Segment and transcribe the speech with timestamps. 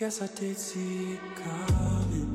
[0.00, 2.32] Guess I did see it coming.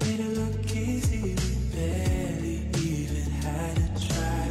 [0.00, 4.48] Made it look easy, we barely even had to try.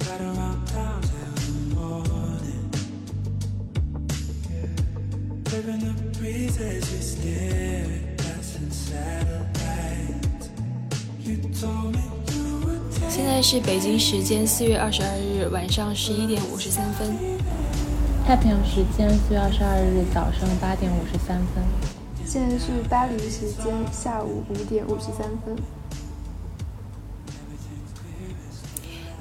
[0.00, 2.70] Got around town till the morning.
[5.52, 10.50] Living the breeze as you stare at us in satellites.
[11.20, 12.02] You told me
[12.34, 17.35] you would 现在是北京时间四月二十二日晚上十一点五十三分。
[18.26, 21.62] 太平洋时间四月二十二日早上八点五十三分。
[22.24, 25.56] 现在是巴黎时间下午五点五十三分。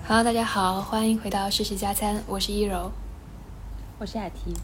[0.08, 2.92] Hello，大家好，欢迎回到世事加餐，我是一柔。
[4.00, 4.56] 我是雅婷。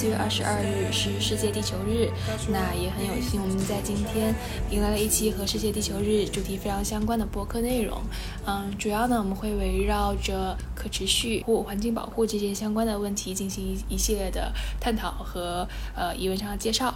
[0.00, 2.08] 四月二十二日，是世界地球日。
[2.48, 4.34] 那也很有幸，我们在今天
[4.70, 8.00] 迎来了一期和世界地球日主题非常相关的播客内容。
[8.46, 16.94] 嗯，主要呢，我们会围绕着可持续或环境保护这些相关的问题进行一一系列的探讨和呃疑问上的介绍。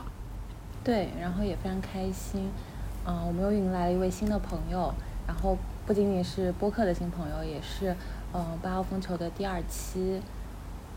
[0.82, 2.48] 对，然后也非常开心，
[3.04, 4.90] 嗯、我们又迎来了一位新的朋友，
[5.26, 7.94] 然后不仅仅是播客的新朋友，也是
[8.32, 10.22] 嗯八号风球的第二期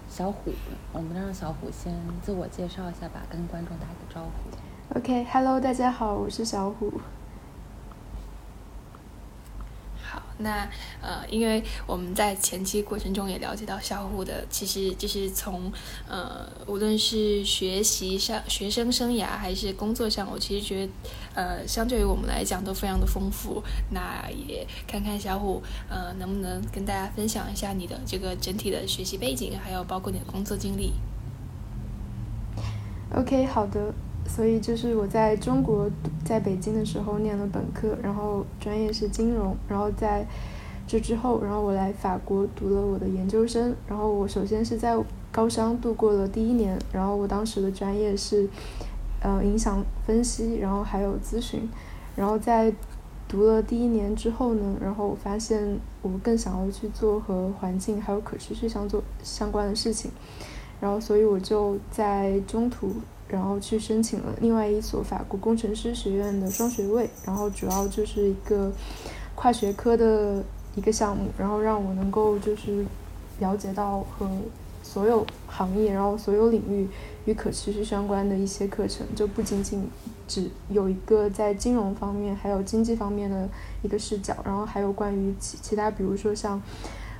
[0.09, 0.51] 小虎。
[0.93, 4.97] 我们让小虎先自我介绍一下吧，跟观众打个招呼。
[4.99, 6.91] OK，Hello，、大家好，我是小虎。
[10.09, 10.65] 好，那
[11.01, 15.69] 呃，因为我们在前期过程中也了解到小虎的，其实就是从
[16.07, 20.91] 呃，无论是学习上、学生生涯还是工作上，我其实觉得
[21.35, 23.61] 呃，相对于我们来讲都非常的丰富。
[23.91, 30.93] 那也看看小虎呃，能不能跟大家分享一下你的这个整体的学习背景，还有包括你的工作经历。
[33.13, 33.93] OK，好的。
[34.27, 35.89] 所以就是我在中国
[36.25, 40.25] 在北京的时候念了本科，然后专业是金融，然后在
[40.85, 44.95] 这之后，然后我来法国读了我的研究生，然后我首先是在
[45.31, 48.47] 高商度过了第一年，然后我当时的专业是
[49.21, 51.67] 呃影响分析，然后还有咨询，
[52.15, 52.71] 然后在
[53.27, 60.11] 读了第一年之后呢，然后我发现我更想要去做和环境还有可持续相做相关的事情，
[60.79, 62.91] 然后所以我就在中途。
[63.29, 68.71] 然后去申请了另外一所法国工程师学院的双学位，然后主要就是一个
[69.35, 70.41] 跨学科的
[70.75, 72.85] 一个项目，然后让我能够就是
[73.39, 74.29] 了解到和
[74.81, 76.87] 所有行业，然后所有领域
[77.25, 79.89] 与可持续相关的一些课程，就不仅仅
[80.27, 83.49] 只有一个在金融方面还有经济方面的
[83.81, 86.61] 一个视角，然后还有关于其其他，比如说像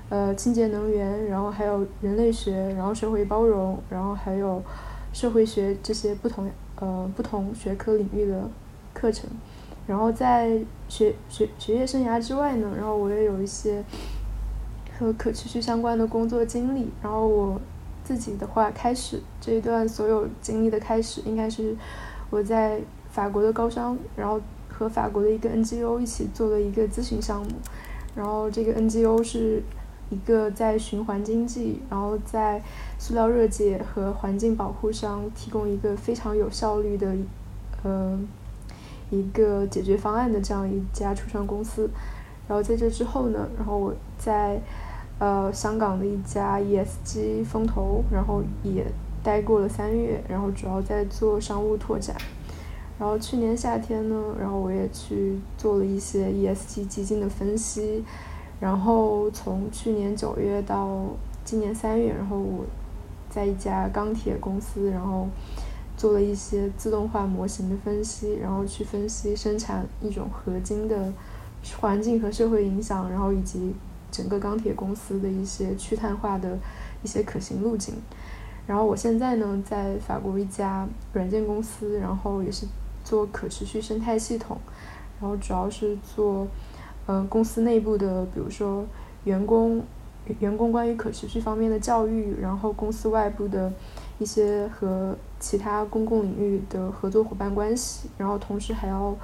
[0.07, 4.63] 呃清洁能源，然后还有人类学，然后社会包容，然后还有。
[5.17, 8.47] 社会学这些不同呃不同学科领域的
[8.93, 9.27] 课程，
[9.87, 13.83] 然后在学学学业生涯之外呢，然后我也有一些
[14.99, 16.91] 和可持续相关的工作经历。
[17.01, 17.59] 然后我
[18.03, 21.75] 自己的话，开始这一段所有经历的开始，应该是
[22.29, 22.79] 我在
[23.09, 24.39] 法国的高商，然后
[24.69, 27.49] 和法国的一个 NGO 一起做了一个咨询项目，
[28.13, 29.63] 然后这个 NGO 是。
[30.09, 32.61] 一个在循环经济，然后在
[32.97, 37.13] 塑料热解和环境保护上提供一个非常有效率的，
[37.83, 38.17] 呃，
[39.09, 41.89] 一个解决方案的这样一家初创公司。
[42.47, 44.61] 然后在这之后呢，然后我在
[45.19, 48.85] 呃香港的一家 ESG 风投，然后也
[49.21, 52.15] 待过了三月，然后主要在做商务拓展。
[52.97, 58.05] 然后去年夏天呢，然后我也去做了一些 ESG 基金的分析。
[58.59, 61.05] 然后从去年九月到
[61.45, 62.65] 今年三月，然后我
[63.29, 65.27] 在一家钢铁公司，然后
[65.95, 71.13] 做了一些自动化模型的分析，然后去分析生产一种合金的
[71.79, 73.75] 环境和社会影响，然后以及
[74.09, 76.57] 整个钢铁公司的一些去碳化的
[77.03, 77.93] 一些可行路径。
[78.65, 82.65] 然后我现在呢，在法国一家软件公司，然后也是
[83.03, 84.57] 做可持续生态系统，
[85.21, 86.47] 然后主要是做。
[87.07, 88.85] 呃，公司内部的，比如说
[89.23, 89.81] 员工
[90.39, 93.71] 员工关于可持续方面的教育，然后公司外部的
[94.19, 99.15] 一些和其他公共领域的合作伙伴关系，然后同时还要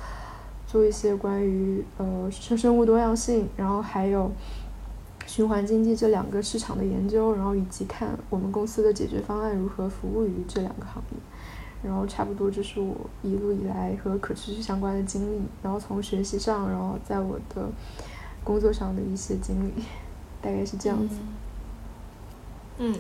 [0.66, 4.32] 做一些关于呃生生物多样性，然后还有
[5.28, 11.18] 循环经济这两个市场的研究，然后以及看我们公司的解决方案如何服务于这两个行业。
[11.84, 17.68] 然后差不多这是我一路以来和可持续相关的经历，然后从学习上，然后在我的
[18.44, 19.84] 工作上的一些经历，
[20.42, 21.16] 大概是这样子。
[22.78, 22.96] 嗯，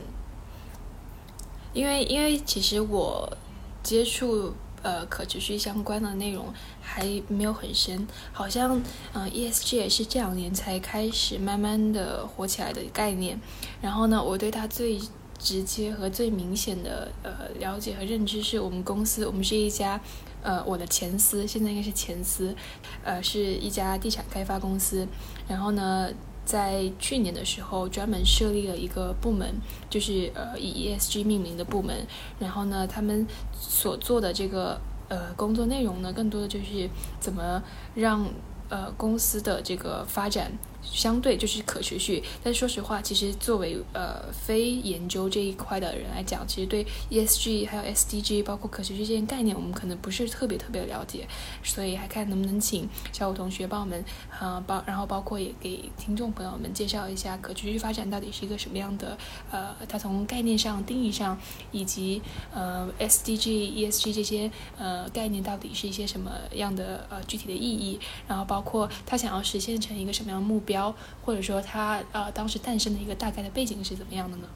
[1.74, 3.38] 因为因为其实我
[3.82, 6.46] 接触呃可持续相关的内容
[6.82, 8.82] 还没有很深，好像
[9.14, 13.40] 嗯 ESG 也是这两年才开始慢慢的火起来的概念。
[13.82, 15.00] 然后呢，我对它最
[15.44, 20.00] 直接和最明显的呃了解和认知是我们公司，我们是一家
[20.42, 22.56] 呃我的前司，现在应该是前司，
[23.04, 25.08] 呃是一家地产开发公司。
[25.48, 26.10] 然后呢。
[26.46, 29.50] 在去年的时候，专门设立了一个部门，
[29.90, 32.06] 就是呃以 ESG 命名的部门。
[32.38, 37.64] 然后呢，他们所做的这个呃工作内容呢，更多的就是怎么
[37.96, 38.28] 让
[38.68, 40.52] 呃公司的这个发展。
[40.84, 51.28] 相对就是可持续，但是说实话，其实作为呃非研究这一块的人来讲，其实对 ESG 还有 SDG 包括可持续这些概念，我们可能不是特别特别了解，
[51.64, 54.04] 所以还看能不能请小五同学帮我们
[54.40, 59.18] 呃包，然后包括也给听众朋友们介绍一下可持续发展到底是一个什么样的
[59.52, 61.40] 呃，它从概念上定义上，
[61.72, 62.22] 以及
[62.54, 70.73] 呃 SDG、ESG 这些呃概念到底是一些什么样的呃具体的意义，然后包括它想要实现成一个什么样的目标。
[70.74, 70.94] 标，
[71.24, 74.48] 或者说它呃当时诞生的一个大概的背景是怎么样的呢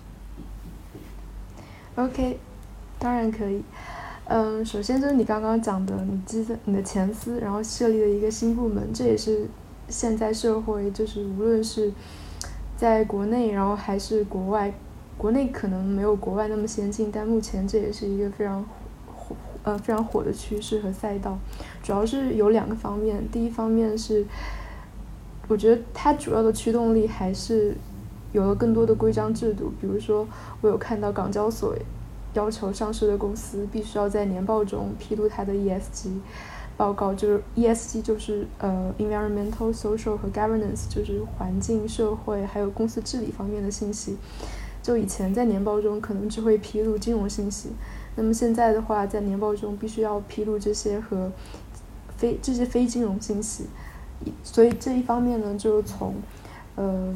[1.96, 2.40] ？OK，
[2.98, 3.62] 当然可以。
[4.26, 9.48] 嗯，首先就是你刚刚讲的，你记得你的前司，然后设立了一个新部门，这也是
[9.88, 11.94] 现在社会就是无论是
[12.76, 14.74] 在国内，然后还是国外，
[15.18, 18.66] 国内可能没有国外那么先进，但目前这也是一个非常
[19.16, 21.38] 火呃非常火的趋势和赛道。
[21.82, 24.26] 主要是有两个方面，第一方面是。
[25.48, 27.76] 我觉得它主要的驱动力还是
[28.34, 30.28] 有了更多的规章制度，比如说，
[30.62, 31.76] 我有看到港交所
[32.34, 36.10] 要求上市的公司必须要在年报中披露它的 ESG
[36.76, 44.18] 报告，就是 ESG 就是呃 environmental social 和 governance 就是环境、社会还有公司治理方面的信息。
[44.84, 47.72] 就以前在年报中可能只会披露金融信息，
[48.16, 51.32] 那么现在的话，在年报中必须要披露这些和
[52.16, 53.66] 非这些非金融信息。
[54.44, 56.16] 所以这一方面呢，就是从，
[56.76, 57.16] 呃，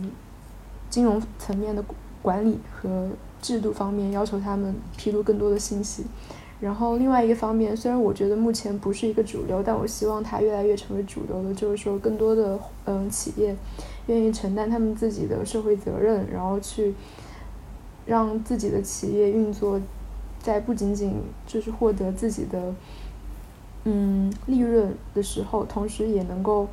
[0.90, 1.84] 金融层面的
[2.22, 3.10] 管理和
[3.42, 6.06] 制度方面要求他们披露更多的信息。
[6.60, 13.56] 然后另外一个方面，虽然我觉得目前不是一个主流，但我希望它越来越成为主流的，就是说更多的嗯企业
[14.06, 16.94] 愿意承担他们自己的社会责任，然后去
[18.06, 19.82] 让自己的企业运作
[20.40, 21.16] 在不仅仅
[21.48, 22.76] 就是获得自己的
[23.86, 26.68] 嗯利润的时候，同时也能够。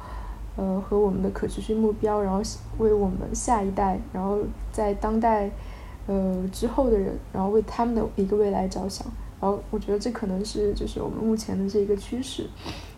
[0.59, 2.43] 呃，和我们的可持续目标，然后
[2.79, 4.41] 为我们下一代，然后
[4.73, 5.49] 在当代，
[6.09, 9.07] 呃之后的人，然后为他们的一个未来着想。
[9.41, 12.45] 然后我觉得这可能是就是我们目前的这一个趋势。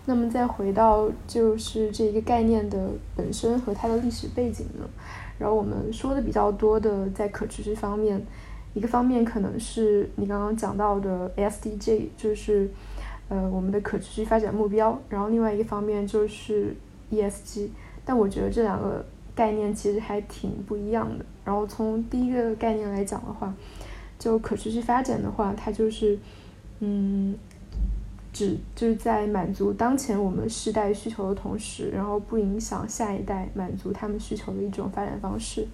[0.07, 4.89] 那么再回到就是这一个概念的本身和它的历史背景呢？
[5.39, 8.19] 然后我们说的比较多的在可持续方面，
[8.73, 12.71] 一个方面可能是你刚刚讲到的 SDG，就是
[13.29, 14.99] 呃我们的可持续发展目标。
[15.11, 16.75] 然后另外一个方面就是。
[17.11, 17.69] ESG，
[18.05, 19.05] 但我觉得这两个
[19.35, 21.25] 概念其实还挺不一样的。
[21.45, 23.53] 然后从第一个概念来讲的话，
[24.19, 26.19] 就可持续发展的话，它就是，
[26.81, 27.35] 嗯，
[28.33, 35.67] 只就是在满足当前我们世代需求的同时，然后不影响下一代满足他们需求的一种发展方式。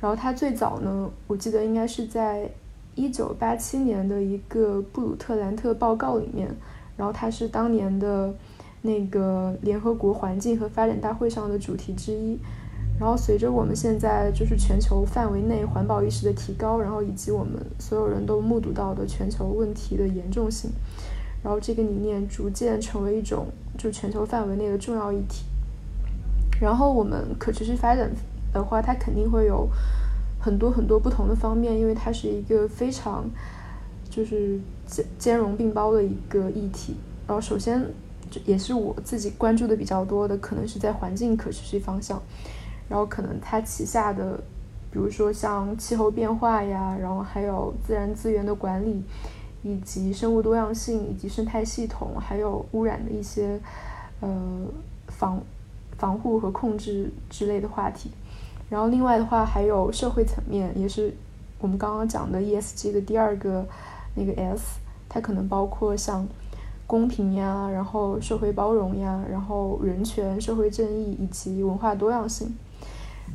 [0.00, 2.50] 然后它最早呢，我记得应该是在
[2.94, 6.48] 一九八七年的一个布鲁特兰特报告里面，
[6.96, 8.34] 然后它是当年的。
[8.86, 12.38] 那个联合国环境和发展大会上的主题之一，
[13.00, 20.70] 然后随着我们现在就是全球范围内环保意识的提高，然后以及我们所有人都目睹到的全球问题的严重性，
[21.42, 23.46] 然后这个理念逐渐成为一种
[23.78, 25.46] 就全球范围内的重要议题。
[26.60, 28.10] 然后我们可持续发展
[28.52, 29.66] 的话，它肯定会有
[30.38, 33.24] 很多很多不同的方面，因为它是一个非常
[34.10, 36.96] 就是兼兼容并包的一个议题。
[37.26, 37.82] 然后首先。
[38.44, 42.20] 也是我自己关注的比较多的，可能是在环境可持续方向，
[42.88, 44.36] 然后可能它旗下的，
[44.90, 49.02] 比如说像气候变化呀，然后还有自然资源的管理，
[49.62, 53.60] 以及生物多样性，以及生态系统，还有污染的一些
[54.20, 54.28] 呃
[55.08, 55.40] 防
[55.96, 58.10] 防护和控制之类的话题。
[58.70, 61.14] 然后另外的话，还有社会层面，也是
[61.58, 63.66] 我们刚刚讲的 ESG 的第二个
[64.14, 66.26] 那个 S，它可能包括像。
[66.86, 72.54] 公平呀，然后社会包容呀，然后人权、社会正义以及文化多样性，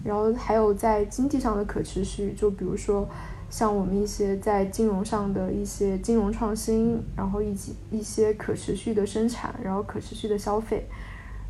[0.04, 3.08] 然后还有在经济上的可持续，就比如说
[3.50, 10.86] 像我们一些在金融上的一些金融创新，然后以及一些可持续的生产，然后可持续的消费，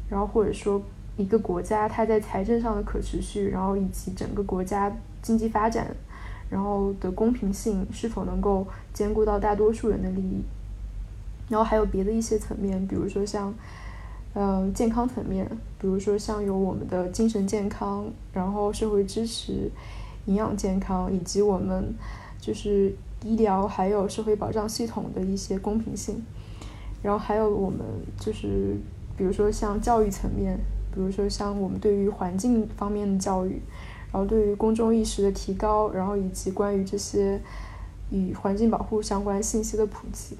[0.07, 0.81] 然后或者说
[1.17, 4.89] 一个国家它在财政上的可持续，然后以及整个国家
[5.21, 5.93] 经济发展，
[6.49, 10.41] 然后的公平性是否能够兼顾到大多数人的利益。
[11.49, 13.53] 然后还有别的一些层面，比如说像，
[14.33, 15.45] 呃，健康层面，
[15.79, 19.71] 比如说像有我们的精神健康，然后社会支持、
[20.27, 21.93] 营养健康，以及我们
[22.39, 26.23] 就是医疗还有社会保障系统的一些公平性。
[27.01, 27.79] 然后还有我们
[28.19, 28.77] 就是，
[29.17, 30.55] 比如说像教育层面，
[30.93, 33.61] 比如说像我们对于环境方面的教育，
[34.11, 37.41] 然后对于公众意识的提高，然后以及关于这些
[38.11, 40.37] 与环境保护相关信息的普及。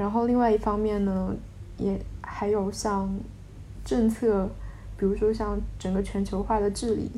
[0.00, 1.36] 然后另外一方面呢，
[1.76, 3.06] 也还有像
[3.84, 4.48] 政策，
[4.96, 7.10] 比如说像整个全球化的治理，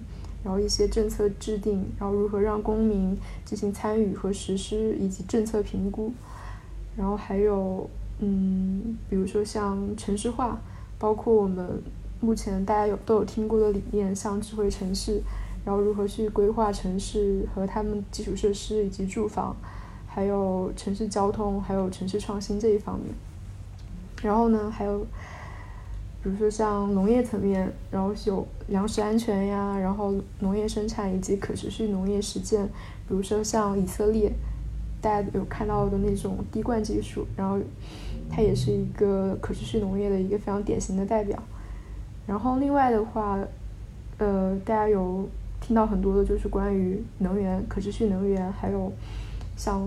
[0.43, 6.13] 然后一些政策制定，然后如何让公民进行参与和实施，以及政策评估。
[6.97, 10.61] 然后还有，嗯，比如说像城市化，
[10.99, 11.81] 包括我们
[12.19, 15.23] 目前大家有都有听过的理念，像智慧城市，
[15.65, 19.55] 然后如何去规划城市和他们基础设施以及住房。
[20.15, 23.15] 还有城市交通，还有城市创新这一方面。
[24.23, 25.01] 然后呢，还有，
[26.23, 32.67] 比如说像农业层面，然后有粮食安全呀，然后农业生产以及可持续农业实践。
[33.09, 34.31] 比如说像以色列，
[35.01, 37.59] 大家有看到的那种滴灌技术，然后
[38.29, 41.43] 它也是一个可持续农业的一个非常典型的代表。
[42.27, 43.39] 然后另外的话，
[44.19, 45.27] 呃，大家有
[45.59, 48.93] 听到很多的就是关于能源、可持续能源，还有。
[49.57, 49.87] 像，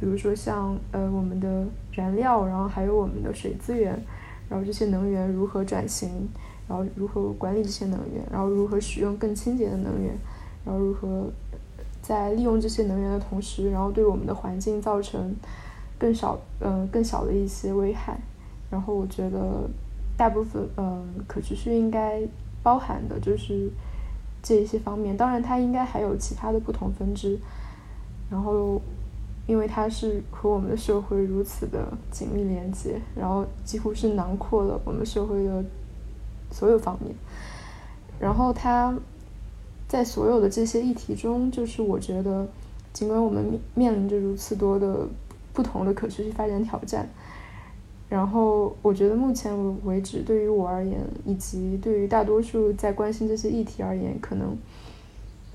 [0.00, 3.98] 比如说像呃我们的燃料，然后还有我们的水资源，
[4.48, 6.28] 然后这些能源如何转型，
[6.68, 10.14] 然后如何管理这些能源，然后如何使用更清洁的能源，
[10.64, 11.30] 然后如何
[12.02, 15.34] 在利用这些能源的同时，然后对我们的环境造成
[15.98, 18.18] 更少嗯更小的一些危害。
[18.70, 19.68] 然后我觉得
[20.16, 22.20] 大部分嗯可持续应该
[22.62, 23.70] 包含的就是
[24.42, 27.38] 这一些方面，当然它应该还有其他的不同分支，
[28.28, 28.82] 然后。
[29.46, 35.62] 因为它是和我们的社会如此的紧密连接，然后几乎是囊括了我们社会的
[36.50, 37.14] 所有方面。
[38.18, 38.96] 然后它
[39.86, 42.48] 在所有的这些议题中，就是我觉得，
[42.94, 45.06] 尽管我们面临着如此多的
[45.52, 47.06] 不同的可持续发展挑战，
[48.08, 54.56] 然后我觉得目前为止，对于我而言，以及对于大多数在关心这些议题而言，可能，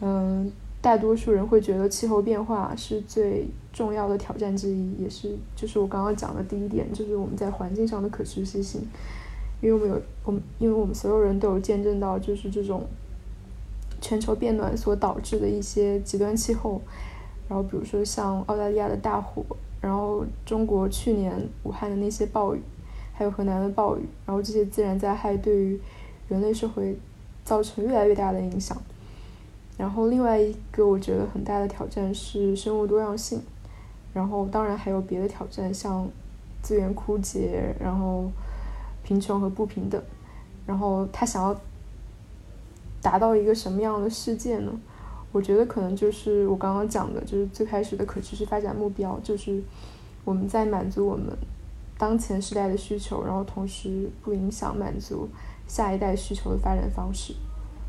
[0.02, 0.52] 嗯。
[0.82, 8.82] 大多数人会觉得气候变化是最重要的挑战之一，也是就是我刚刚讲的第一点，就是我们在环境上的可持续性。
[9.62, 12.88] 因为我们有我们，因为我们所有人都有见证到，就是这种
[14.00, 16.82] 全球变暖所导致的一些极端气候，
[17.50, 19.44] 然后比如说像澳大利亚的大火，
[19.82, 22.62] 然后中国去年武汉的那些暴雨，
[23.12, 25.78] 还有河南的暴雨，然后这些自然灾害对于
[26.30, 26.98] 人类社会
[27.44, 28.82] 造成越来越大的影响。
[29.80, 33.42] 然后另外一个我觉得很大的挑战是生物多样性，
[34.14, 36.06] 然后当然还有别的挑战，像
[36.62, 38.30] 资源枯竭，然后
[39.04, 40.04] 贫穷和不平等。
[40.68, 41.56] 然后他想要
[43.02, 44.72] 达到一个什么样的世界呢？
[45.32, 49.64] 我觉得可能就是我刚刚讲的，就是最开始的可持续发展目标，就是
[50.26, 51.28] 我们在满足我们
[51.98, 55.30] 当前时代的需求，然后同时不影响满足
[55.70, 57.34] 下一代需求的发展方式。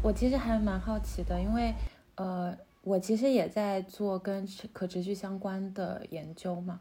[0.02, 1.74] 我其实还蛮好奇的，因为，
[2.14, 6.80] 呃，我其实也在做跟可持续相关的研究嘛，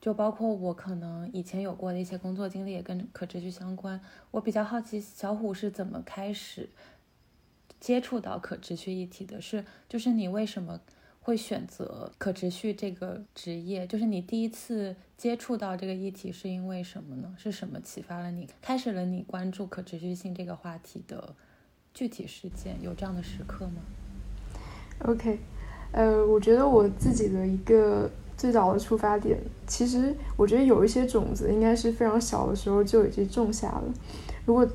[0.00, 4.00] 就包括我可能以前有过的一些工作经历也跟可持续相关。
[4.30, 6.70] 我比较好奇小虎是怎么开始
[7.78, 9.38] 接触到可持续议题的？
[9.42, 10.80] 是就是你为什么
[11.20, 13.86] 会选择可持续这个职业？
[13.86, 17.34] 就是你第一次接触到这个议题是因为什么呢？
[17.38, 21.36] 是什么启发了你，开始了你关注可持续性这个话题的？
[21.94, 23.80] 具体事件有这样的时刻吗
[25.06, 25.38] ？OK，
[25.92, 33.84] 呃，我觉得我自己的一个最早的出发点，其实我觉得有一些种子应该是非常小的时候就已经种下了。
[34.44, 34.68] 如果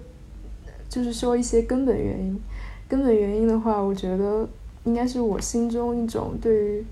[0.88, 2.40] 就是说一些根本原因，
[2.88, 4.48] 根本原因的话，我觉得
[4.86, 6.86] 应该是我心中一种对于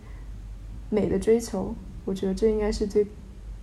[0.90, 1.74] 美的追求。
[2.04, 3.08] 我觉得这应该是最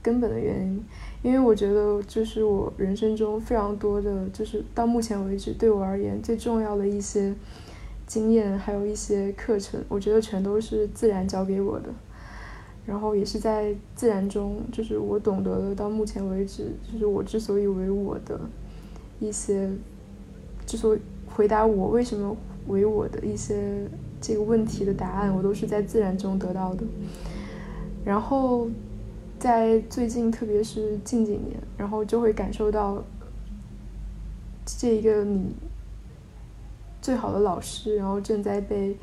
[0.02, 0.82] 根本的原因。
[1.24, 7.34] 因为我觉得，就是我人生中非常多的，就是到目前为止对我而言最重要的一些
[8.06, 11.88] 经验，还有一些课程，我觉得全都是自然教给我的。
[12.84, 18.38] 然后也是在自然中，就是我懂得了到目前为止，就是我之所以为我的
[19.18, 19.70] 一些，
[20.66, 23.88] 之所以回答我为什么为我的一些
[24.20, 26.84] 这个问题的答案，我都是在自然中得到的。
[28.04, 28.68] 然后
[29.44, 33.04] 在最近，特别是近几年，然后就会感受到
[34.64, 35.54] 这一个你
[37.02, 38.96] 最好的老师，然后正在被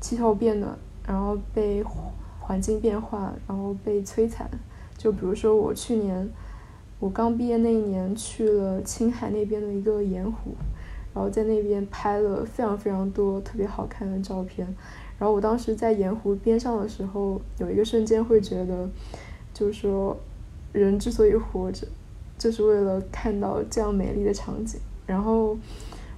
[0.00, 1.84] 气候变暖，然后被
[2.40, 4.50] 环境变化，然后被摧残。
[4.98, 6.28] 就比如说我去年。
[6.98, 10.50] 我刚毕业那一年去了青海那边的一个盐湖，
[11.14, 14.66] 然后在那边拍了非常非常多特别好看的照片。
[15.18, 18.86] 然后我当时在盐湖边上的时候，有一个瞬间会觉得，
[19.60, 20.16] 就是说，
[20.72, 21.86] 人之所以活着，
[22.38, 24.80] 就是为了看到这样美丽的场景。
[25.06, 25.54] 然后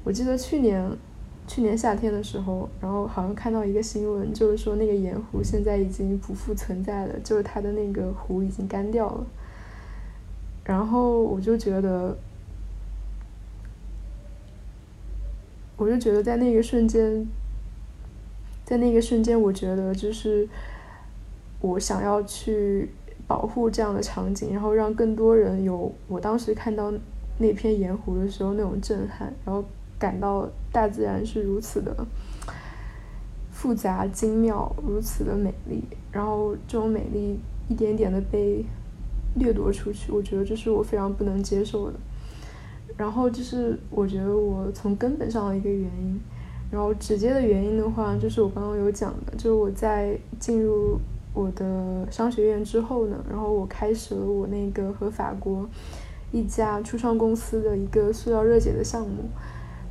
[0.04, 0.88] 我记得去年，
[1.48, 9.26] 去年夏天的时候，然后好像看到一个新闻，就是说那个盐湖现在已经不复存在了，就是它的那个湖已经干掉了。
[10.62, 12.16] 然后我就觉得，
[15.76, 17.26] 我就觉得在那个瞬间，
[18.64, 20.48] 在那个瞬间，我觉得就是
[21.60, 22.88] 我想要去
[23.26, 26.92] 保护这样的场景，然后让更多人有我当时看到
[27.38, 29.64] 那片盐湖的时候那种震撼，然后
[29.98, 32.06] 感到大自然是如此的
[33.50, 37.38] 复杂精妙，如此的美丽，然后这种美丽
[37.68, 38.64] 一点点的被。
[39.34, 41.94] 掠夺出去，我觉得这是我非常不能接受的。
[42.98, 46.20] 然后就是我觉得我从根本上的一个原因，
[46.70, 51.00] 然后直接的原因的话，就是我刚刚有讲的，就是我在进入
[51.34, 55.68] 我的商学院之后呢，然后我开始了我那个和法国
[56.30, 59.24] 一家初创公司的一个塑料热解的项目。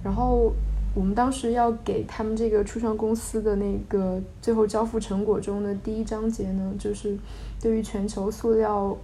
[0.03, 0.51] 然后
[0.93, 7.17] 我们当时要给他们这个初创公司的那个最后交付成果中的第一章节呢，就是
[7.61, 8.97] 对于全球塑料。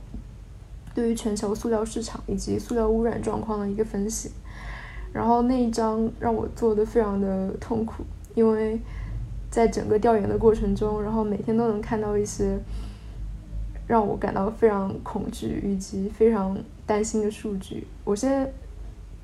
[0.95, 4.31] 对于全球塑料市场以及塑料污染状况的一个分析，
[5.13, 8.03] 然后那一章让我做的非常的痛苦，
[8.33, 8.79] 因为
[9.49, 12.59] 在整个调研的过程中，然后每天都能看到一些
[13.87, 17.87] 让我感到非常恐惧以及非常担心的数据。
[18.03, 18.51] 我现在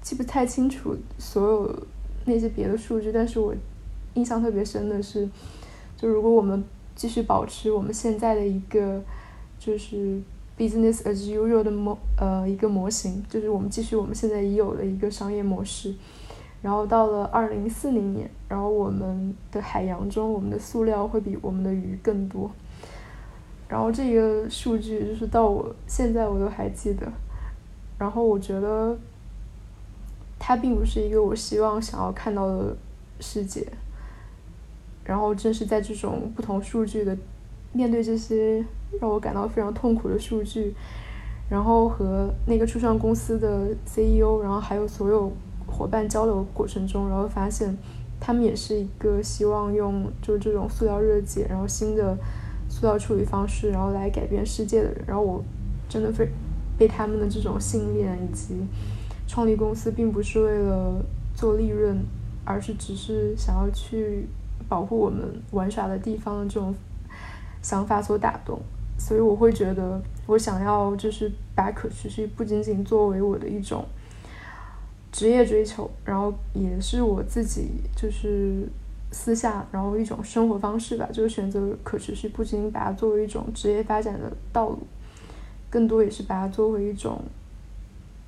[0.02, 1.88] 记不太清楚所有
[2.26, 3.54] 那些别的数据，但是我
[4.14, 5.30] 印象特别深的是，
[5.98, 6.64] 就如果我们
[6.96, 9.02] 继续保持我们现在的一个
[9.60, 10.22] 就是。
[10.56, 15.92] business as usual 的模呃一个模型，就是我们继续我们现在已有的一个商业模式，
[16.64, 22.50] 然后到了二零四零年，然后我们的海洋中我们的塑料会比我们的鱼更多，
[23.68, 27.06] 然后这个数据就是到我现在我都还记得，
[28.00, 28.98] 然后我觉得
[30.40, 32.76] 它并不是一个我希望想要看到的
[33.20, 33.68] 世界，
[35.04, 37.16] 然后正是在这种不同数据的
[37.72, 38.66] 面对这些。
[39.02, 40.72] 让我感到非常痛苦的数据，
[41.50, 45.32] 然后和那个初创公司的 CEO，然后还有所有
[45.74, 47.76] 伙伴交流过程中，然后发现
[48.20, 52.16] 他们也是一个希望用就这种塑料热解，然后新的
[52.70, 55.04] 塑料处理方式，然后来改变世界的人。
[55.08, 55.44] 然后我
[55.90, 56.30] 真的非
[56.78, 58.56] 被他们的这种信念以及
[59.28, 61.04] 创立公司并不是为了
[61.36, 61.98] 做利润，
[62.46, 64.28] 而是只是想要去
[64.70, 66.74] 保护我们玩耍的地方的这种
[67.62, 68.62] 想法所打动。
[68.98, 73.84] 所以我会觉得，我想要就是把可持续不仅仅作为我的一种
[75.14, 78.68] 职业追求，然后也是我自己就是
[79.12, 81.08] 私下，然后一种生活方式吧。
[81.14, 84.80] 就是选择可持续，不仅把它作为一种职业发展的道路，
[85.70, 87.22] 更多也是把它作为一种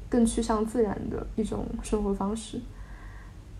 [0.07, 2.61] 更趋向自然的一种生活方式。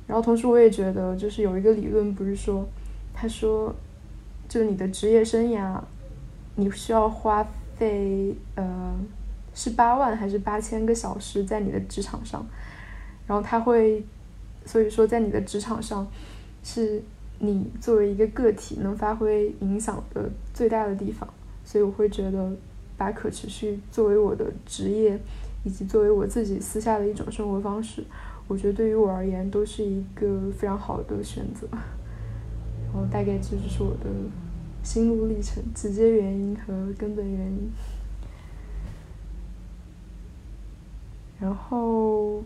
[0.08, 2.66] 然后同时，我也觉得，就是有一个理论，不是说，
[3.14, 3.76] 他说，
[4.48, 5.78] 就是你的职业生涯。
[6.58, 8.96] 你需要花费呃
[9.54, 12.48] 是八万还是八千个小时在你的职场上，
[13.28, 14.04] 然后他会，
[14.66, 16.08] 所以说在你的职场上，
[16.64, 17.02] 是
[17.40, 21.28] 你作为一个个体能发挥影响的最大的地方，
[21.64, 22.52] 所以我会觉得
[22.98, 25.20] 把可持续作为我的职业，
[25.64, 28.04] 以及作为我自己私下的一种生活方式，
[28.48, 31.68] 我觉得对于我而言都是一个非常好的选择，
[32.92, 34.10] 然后大概这就是我的。
[34.86, 37.72] 心路历程、直接原因和根本原因。
[41.40, 42.44] 然后，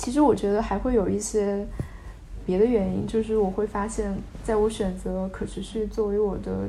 [0.00, 1.66] 其实我觉得还会有一些
[2.46, 6.66] 别的原因，就是我会发现，在我选择可持续作为我的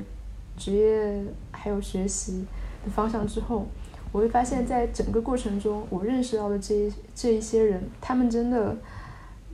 [0.57, 2.45] 职业还有学习
[2.83, 3.65] 的方向之后，
[4.11, 8.75] 我会发现在整个过程中，我认识到的这一这一些人，他们真的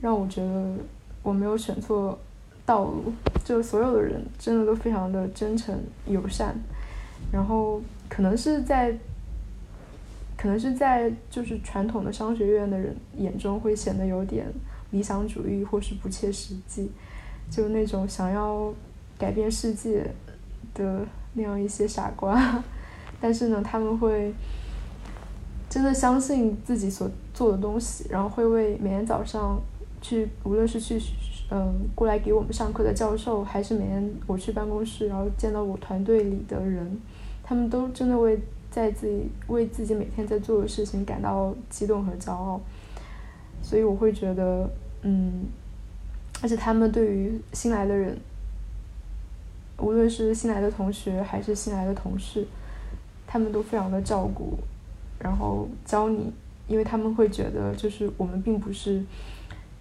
[0.00, 0.74] 让我觉得
[1.22, 2.18] 我没有选错。
[2.66, 3.10] 道路，
[3.46, 6.54] 就所有的人真的都非常的真诚友善，
[7.32, 8.94] 然后可能是在，
[10.38, 14.46] 可能是在就是传统的商学院的人眼中会显得有点
[14.92, 16.88] 理想主义或是不切实际，
[17.50, 18.72] 就那种想要
[19.18, 20.06] 改变世界
[20.72, 22.62] 的那样一些傻瓜，
[23.20, 24.32] 但是呢，他们会
[25.68, 29.60] 真的相信自己所做的东西，然后会为每天早上
[30.00, 31.00] 去，无论是去
[31.50, 36.96] 嗯过来给我们上课的教授，还是每天我去办公室，然后见到我团队里的人，
[37.42, 38.38] 他们都真的为
[38.70, 42.60] 在自己为自己每天在做的事情感到激动和骄傲，
[43.62, 44.70] 所以我会觉得，
[45.02, 45.46] 嗯，
[46.42, 48.16] 而且他们对于新来的人，
[49.78, 52.46] 无论是新来的同学还是新来的同事，
[53.26, 54.58] 他们都非常的照顾，
[55.18, 56.32] 然后教你，
[56.66, 59.02] 因为他们会觉得，就是我们并不是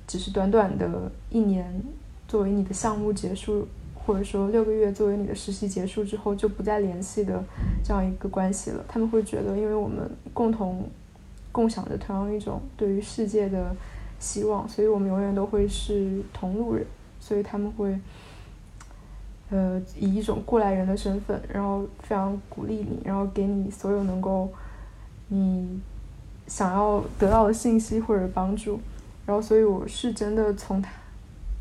[0.08, 1.82] 只是短短的一年
[2.28, 3.67] 作为你的项目结束，
[4.08, 7.43] 或者说六个月作为你的实习结束之后就不再联系的
[7.84, 8.84] 这样一个关系了。
[8.88, 10.89] 他们会觉得，因为我们共同
[11.52, 13.76] 共享着同样一种对于世界的
[14.17, 16.86] 希望，所以我们永远都会是同路人，
[17.20, 18.00] 所以他们会。
[19.50, 24.52] 呃，以一种过来人的身份，然后非常鼓励你，然后给你所有能够
[25.30, 25.80] 你
[26.48, 28.78] 想要得到的信息或者帮助，
[29.26, 30.91] 然后所以我是真的从他，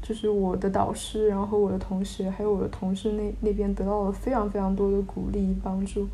[0.07, 6.07] 就是我的导师，然后我的同学，还有我的同事那那边得到了非常非常多的鼓励帮助，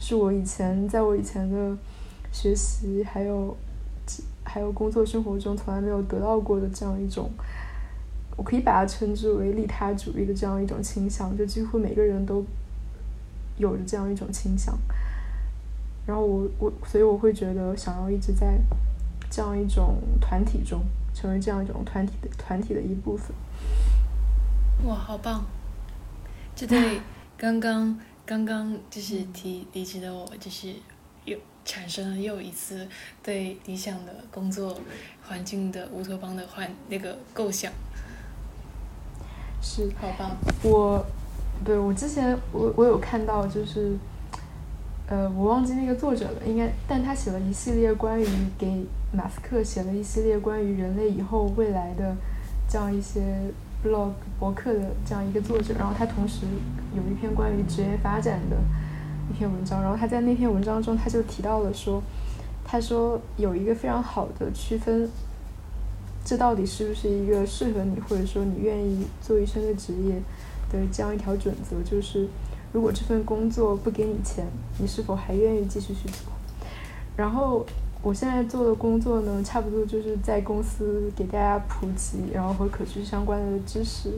[0.00, 1.76] 是我以前在我以前的
[2.32, 3.54] 学习还有
[4.42, 7.28] 还有工作生活中从来没有得到过的这样一种。
[8.38, 12.42] 我可以把它称之为利他主义的这样一种倾向，就几乎每个人都
[13.58, 14.74] 有着这样一种倾向。
[16.06, 18.58] 然后我我所以我会觉得想要一直在
[19.28, 20.80] 这样一种团体中，
[21.16, 23.34] 成为这样一种团体的团体的一部分。
[24.84, 25.42] 哇，好棒！
[26.54, 27.00] 这对
[27.38, 30.74] 刚刚刚刚就是提离职的我，就是
[31.24, 32.86] 又产生了又一次
[33.22, 34.78] 对理想的工作
[35.26, 37.72] 环境的乌托邦的幻那个构想。
[39.62, 40.36] 是，好棒。
[40.62, 41.02] 我，
[41.64, 43.96] 对我之前我我有看到就是，
[45.08, 48.26] 呃，我忘记那个作者了，应该，但他写了一系列关于
[48.58, 52.16] 给马斯克写了一系列关于人类以后未来的
[52.68, 53.20] 这样一些
[53.84, 56.46] blog 博客的这样一个作者，然后他同时
[56.94, 58.56] 有一篇关于职业发展的
[59.30, 62.02] 一篇文章，然后他在那篇文章中他就提到了说，
[62.64, 65.08] 他说有一个非常好的区分。
[66.24, 70.16] 这到底是不是一个适合你，或者说你愿意做一生的职业
[70.72, 71.80] 的这样一条准则？
[71.88, 72.26] 就是
[72.76, 74.44] 如果这份工作不给你钱，
[74.78, 76.30] 你是否还愿意继续去做？
[77.16, 77.64] 然后
[78.02, 84.10] 我现在做的工作呢，差不多就是在公司给大家普及，然后和可持续相关的知识。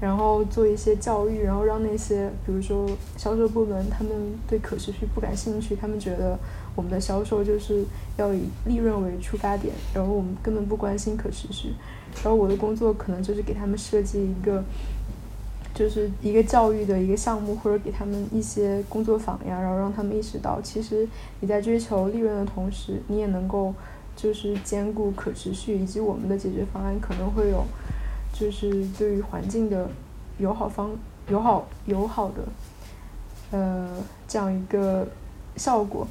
[0.00, 4.10] 然后做一些教育，然后让那些比如说销售部门，他们
[4.48, 6.36] 对可持续不感兴趣，他们觉得
[6.74, 7.84] 我们的销售就是
[8.16, 11.72] 要以利润为出发点，然后我们根本不关心可持续。
[12.16, 14.64] 然后我的工作可能就是给他们设计一个，
[15.74, 21.08] 就是一个教育的一个项目，或者给他们一些工作坊呀，然后让他们意识到，其实
[21.40, 23.74] 你在追求利润的同时，你也能够
[24.14, 27.64] 就是兼顾可持续，以及我们的解决方案可能会有。
[28.34, 29.86] 就是对于环境的
[30.38, 30.90] 友好方
[31.28, 32.42] 友好友好的
[33.50, 33.90] 呃
[34.26, 35.06] 这样一个
[35.56, 36.08] 效果，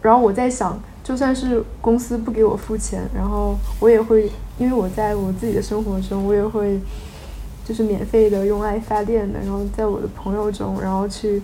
[0.00, 6.78] 然后我在想，就算是公司不给我付钱，然后我也会，因为我在我自己的生活中，我也会
[7.66, 11.42] 就是免费的用爱发电的，然后在我的朋友中，然后去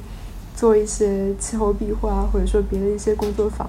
[0.54, 3.68] 做一些气候壁画或者说别的一些工作坊，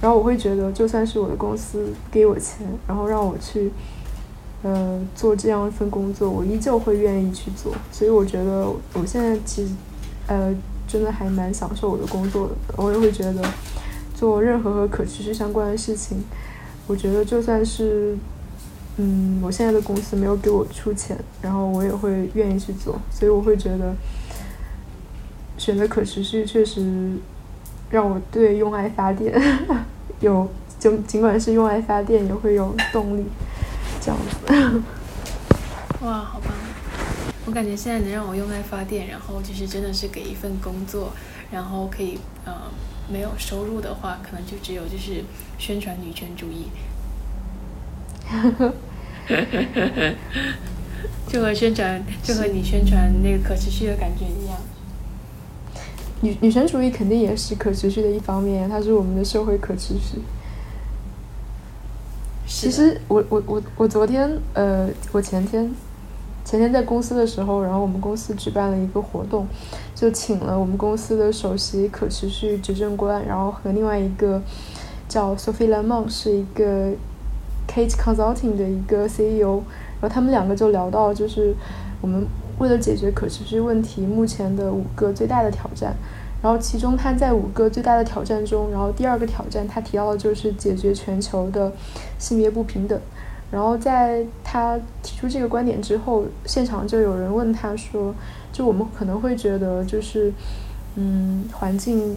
[0.00, 3.72] 然后我会觉得，就算是我的公司给我钱，然后让我去。
[4.64, 7.72] 呃，做这样一份工作，我依旧会愿意去做。
[7.90, 9.72] 所以我觉得，我现在其实，
[10.28, 10.54] 呃，
[10.86, 12.54] 真的还蛮享受我的工作的。
[12.76, 13.42] 我也会觉得，
[14.14, 16.22] 做任何和可持续相关的事情，
[16.86, 18.16] 我觉得就算是，
[18.96, 23.00] 嗯，我现在的公司没有给我出钱，然后我也会愿意去做。
[23.10, 23.94] 所以我会觉得，
[25.56, 27.12] 选择可持续确实
[27.90, 29.32] 让我对用爱发电
[30.20, 33.24] 有，就尽管是用爱发电，也会有动力。
[34.00, 34.82] 这样子，
[36.04, 36.52] 哇，好棒！
[37.46, 41.12] 我感觉现在能让我用爱发电，然后就是真的是给一份工作，
[41.52, 42.52] 然后可以呃
[43.08, 45.24] 没有收入的话，可能就只有就是
[45.56, 46.66] 宣传女权主义，
[51.28, 54.56] 就和宣传就和你宣传那个可持续的感觉一样。
[56.20, 60.20] 女女权主义肯定也是可持续的一方面，它是我们的社会可持续。
[62.46, 65.74] 其实我我我我昨天呃我前天
[66.44, 69.46] 前天在公司的时候，然后我们公司举办了一个活动，
[69.94, 74.42] 就请了我们公司的首席可持续执政官，然后和另外一个
[75.08, 76.92] 叫 Sophie Lemon 是一个
[77.68, 79.62] Kate Consulting 的一个 CEO，
[80.00, 81.54] 然后他们两个就聊到就是
[82.00, 82.26] 我们
[82.58, 85.94] 为了解决可持续问题，目前的五个最大的挑战。
[86.42, 91.72] 然后其中他在五个最大的挑战中，然后第二个挑战他提到的就是解决全球的
[92.18, 93.00] 性别不平等。
[93.48, 98.12] 然后在他提出这个观点之后，现场就有人问他说
[98.50, 100.32] ：“就我们可能会觉得，就是
[100.96, 102.16] 嗯，环境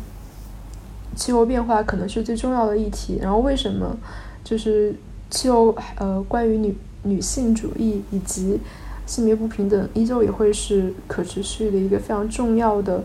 [1.15, 3.19] 气候变化可能是最重要的议题。
[3.21, 3.95] 然后为什么
[4.43, 4.95] 就是
[5.35, 8.59] 就呃，关于女女性主义以及
[9.05, 13.03] 性别不平等，依旧也会是可持续的一个非常重要的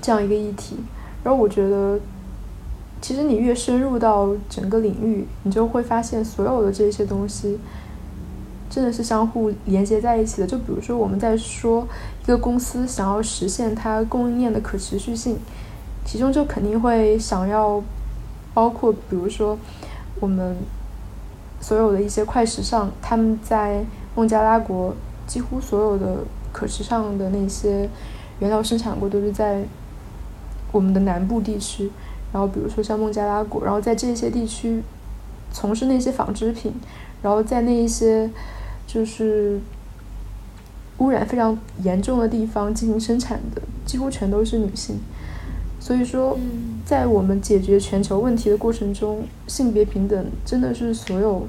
[0.00, 0.76] 这样一个议题？
[1.24, 1.98] 然后我觉得。”
[3.02, 7.58] 其实你越深入到整个领域，你就会发现所有的这些东西
[8.70, 10.46] 真的是相互连接在一起的。
[10.46, 11.84] 就比如说，我们在说
[12.22, 15.36] 一个公司想要实现它供应链的可持续性，
[16.04, 17.82] 其中就肯定会想要
[18.54, 19.58] 包括，比如说
[20.20, 20.56] 我们
[21.62, 23.82] 所有的一些快时尚，他们在
[24.14, 24.94] 孟加拉国
[25.26, 26.18] 几乎所有的
[26.52, 27.88] 可时尚的那些
[28.40, 29.62] 原料生产国都是在
[30.72, 31.90] 我们的南部地区。
[32.32, 34.82] 然后，比如说像孟加拉国，然后在这些地区
[35.52, 36.72] 从事那些纺织品，
[37.22, 38.28] 然后在那一些
[38.86, 39.60] 就是
[40.96, 44.98] 污染非常严重的地方进行生产的，几乎全都是女性。
[45.84, 46.38] 所以说，
[46.86, 51.44] 在我们解决全球问题的过程中，性别平等真的是所有，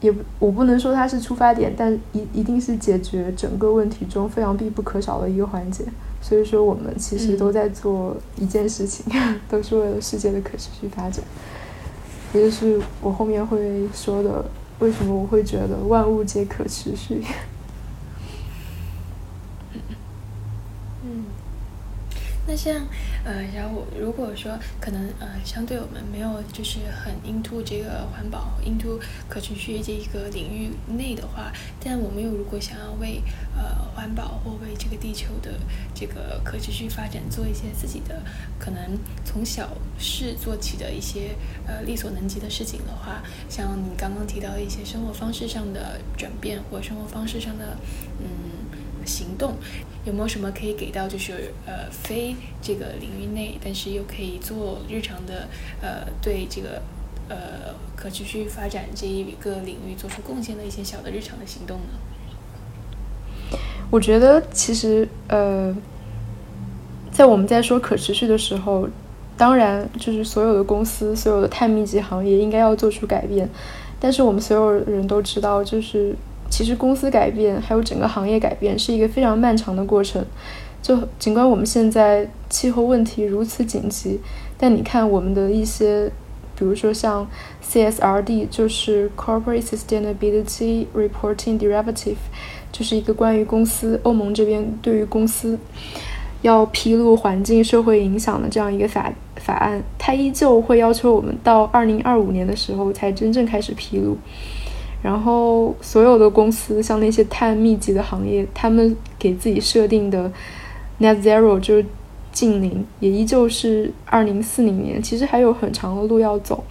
[0.00, 5.82] 也我不能说它是出发点，但一一定是解决整个问题中非常必不可少的一个环节。
[6.22, 9.04] 所以说，我们其实都在做一件事情，
[9.50, 11.24] 都是为了世界的可持续发展。
[12.32, 14.44] 也就是我后面会说的，
[14.78, 17.20] 为什么我会觉得万物皆可持续。
[22.46, 22.86] 那像，
[23.24, 33.20] 呃，然后如果说可能，呃，相对我们没有就是很 into 这个环保，into 可持续这一个领域内的话，但我们又如果想要为
[33.56, 35.58] 呃环保或为这个地球的
[35.92, 38.22] 这个可持续发展做一些自己的
[38.60, 41.34] 可能从小事做起的一些
[41.66, 47.76] 呃力所能及的事情的话，像你刚刚提到的一些生活方式上的转变或生活方式上的
[48.20, 48.45] 嗯
[49.06, 49.54] 行动。
[50.04, 55.48] 有没有什么可以给到，就是呃非这个领域内，但是又可以做日常的
[55.82, 56.80] 呃对这个
[57.28, 63.58] 呃可持续发展这一个领域做出贡献的一些小的日常的行动呢？
[63.90, 65.74] 我觉得其实呃，
[67.10, 68.88] 在我们在说可持续的时候，
[69.36, 73.48] 当然就是所有的公司、所有的碳密集行业应该要做出改变，
[73.98, 76.14] 但是我们所有人都知道，就是。
[76.48, 80.24] 其实公司改变，还有整个行业改变，是一个非常漫长的过程。
[80.82, 84.20] 就尽管我们现在气候问题如此紧急，
[84.56, 86.10] 但你看我们的一些，
[86.56, 87.26] 比如说像
[87.68, 92.16] CSRD，就是 Corporate Sustainability Reporting Directive，
[92.70, 95.58] 就是一个关于公司欧盟这边对于公司
[96.42, 104.16] 要披露环境社会影响的这样一个法法案，它依旧会要求我们到二零二五年的时候才真正开始披露。
[105.06, 110.28] 然后，所有的公司，像那些碳密集的行业，他们给自己设定的
[110.98, 111.86] net zero 就是
[112.32, 115.00] 近零，也依旧是二零四零年。
[115.00, 116.64] 其实还有很长的路要走。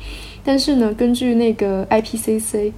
[0.43, 2.73] 但是呢，根据那个 IPCC，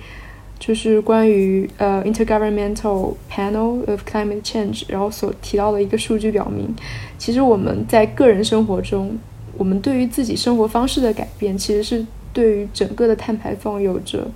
[0.59, 6.71] 就是关于呃 Intergovernmental Panel of Climate Change，然后所提到的一个数据表明，
[7.17, 9.17] 其实我们在个人生活中，
[9.57, 14.27] 我们对于自己生活方式的改变，其实是对于整个的碳排放有着。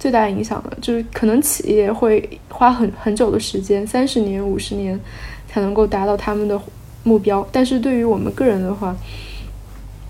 [0.00, 4.98] 最大影响的就是可能企业会花很很久的时间，三十年、五十年
[5.46, 6.58] 才能够达到他们的
[7.04, 7.46] 目标。
[7.52, 8.96] 但是对于我们个人的话，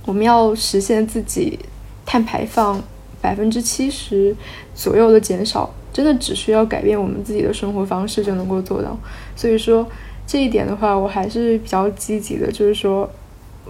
[0.07, 1.59] 我们要实现自己
[2.07, 2.81] 碳排放
[3.21, 4.33] 百分之七十
[4.77, 8.97] 左右的减少，真的只需要改变我们自己的生活方式就能够做到。
[9.35, 9.85] 所以说
[10.25, 12.47] 这一点的话，我还是比较积极的。
[12.53, 13.11] 就是说，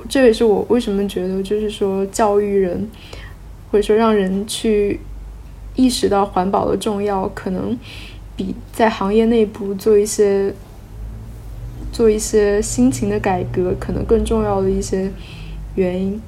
[0.06, 2.86] 这也是我为什么觉得，就是说教育人，
[3.72, 5.00] 或者说让人去。
[5.80, 7.78] 意识到环保的重要，可能
[8.36, 10.54] 比在行业内部做一些
[11.90, 15.10] 做一些心情的改革可能更重要的一些
[15.74, 16.20] 原因。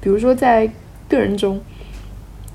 [0.00, 0.70] 比如说，在
[1.08, 1.60] 个人中，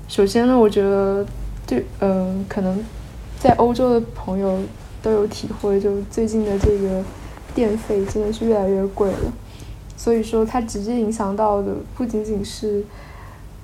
[0.08, 1.26] 首先呢，我觉得
[1.66, 2.82] 对，嗯，可能
[3.38, 4.58] 在欧洲的朋友
[5.02, 7.04] 都有体会，就最近的这个
[7.54, 9.32] 电费真的是越来越贵了。
[9.94, 12.82] 所以说，它直接影响到的不仅仅是。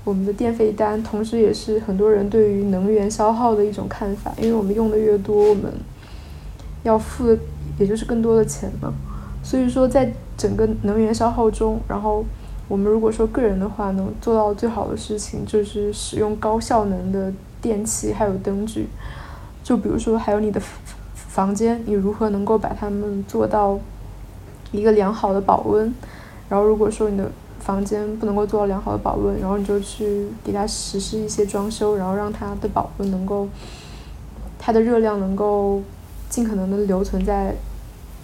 [0.04, 5.72] 我们的电费单，同时也是很多人对于能源消耗的一种看法，因为我们用的越多，我们
[6.82, 7.38] 要付的
[7.78, 8.92] 也就是更多的钱嘛。
[9.44, 12.24] 所以说，在整个能源消耗中，然后
[12.68, 18.88] 我们如果说个人的话，能做到最好的事情就是使用高效能的电器还有灯具。
[19.62, 20.60] 就比如说，还有你的
[21.14, 23.78] 房间，你如何能够把它们做到
[24.72, 25.94] 一个良好的保温？
[26.48, 27.30] 然后如果说你的
[27.64, 33.48] 房间不能够做到良好的保温，然后你就去给它实施一些装修，然后让它的保温能够，
[34.58, 35.80] 它的热量能够
[36.28, 37.54] 尽可能的留存在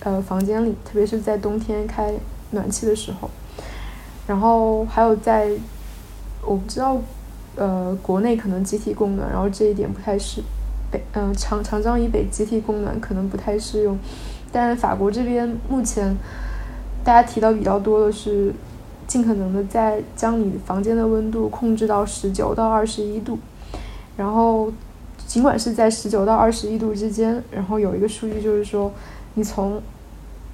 [0.02, 2.12] 呃房间里，特别是在冬天开
[2.50, 3.30] 暖气的时候。
[4.26, 5.50] 然后还有在，
[6.44, 6.98] 我不知道，
[7.56, 10.42] 呃，国内可能集体供暖，然后这一点不太适，
[10.90, 13.96] 北嗯长长江以北集体供暖可能不太适用，
[14.52, 16.14] 但法国这边目前
[17.02, 18.52] 大家提到比较多的是，
[19.08, 23.36] 尽可能的在将你房间的温度控制到十九到二十一度，
[24.16, 24.72] 然后
[25.26, 28.92] 尽管是在十九到二十一度之间，然后有一个数据就是说，
[29.34, 29.82] 你从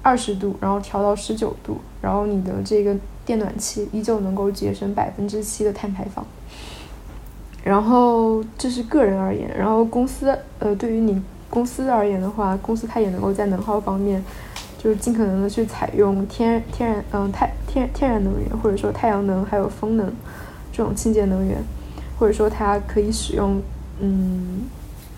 [0.01, 2.95] 二十度然后调到十九度，然后你的这个。
[3.25, 6.23] 电暖气依旧能够节省百分之七的碳排放，
[7.63, 14.23] 然后这是个人而言，然后公司呃对于你公司而言的话，公司它也能够在能耗方面，
[14.85, 20.13] 就尽可能的去采用天天然嗯太天天然能源或者说太阳能还有风能
[20.71, 21.57] 这种清洁能源，
[22.19, 23.59] 或者说它可以使用
[23.99, 24.61] 嗯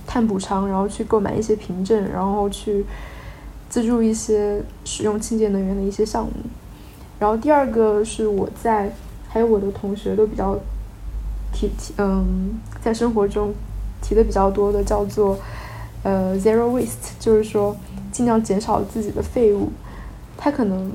[0.06, 2.86] 碳补偿，然后去购买一些凭证，然后去
[3.70, 6.32] 资助一些使用清洁能源的一些项目。
[7.20, 8.90] 然后第二个是我在，
[9.28, 10.58] 还有我的同学都比较
[11.52, 13.54] 提提嗯，在生活中
[14.02, 15.38] 提的比较多的叫做
[16.04, 17.76] 呃 zero waste，就是说
[18.18, 19.70] 尽量减少自己的废物。
[20.36, 20.92] 它可能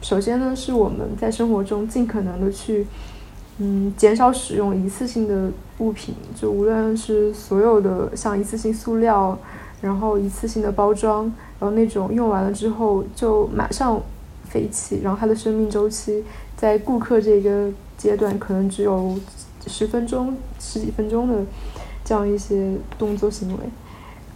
[0.00, 2.86] 首先呢是我们在生活中尽可能的去
[3.58, 9.36] 嗯减少使用一次性的物品，就无论是所有的像一次性塑料，
[9.80, 11.24] 然后一次性的包装，
[11.58, 14.00] 然后那种用完了之后就马上。
[14.44, 16.22] 废弃，然后它的生命周期
[16.54, 19.18] 在顾客这个阶段可能只有
[19.66, 21.42] 十分钟、十几分钟的
[22.04, 23.58] 这样一些动作行为，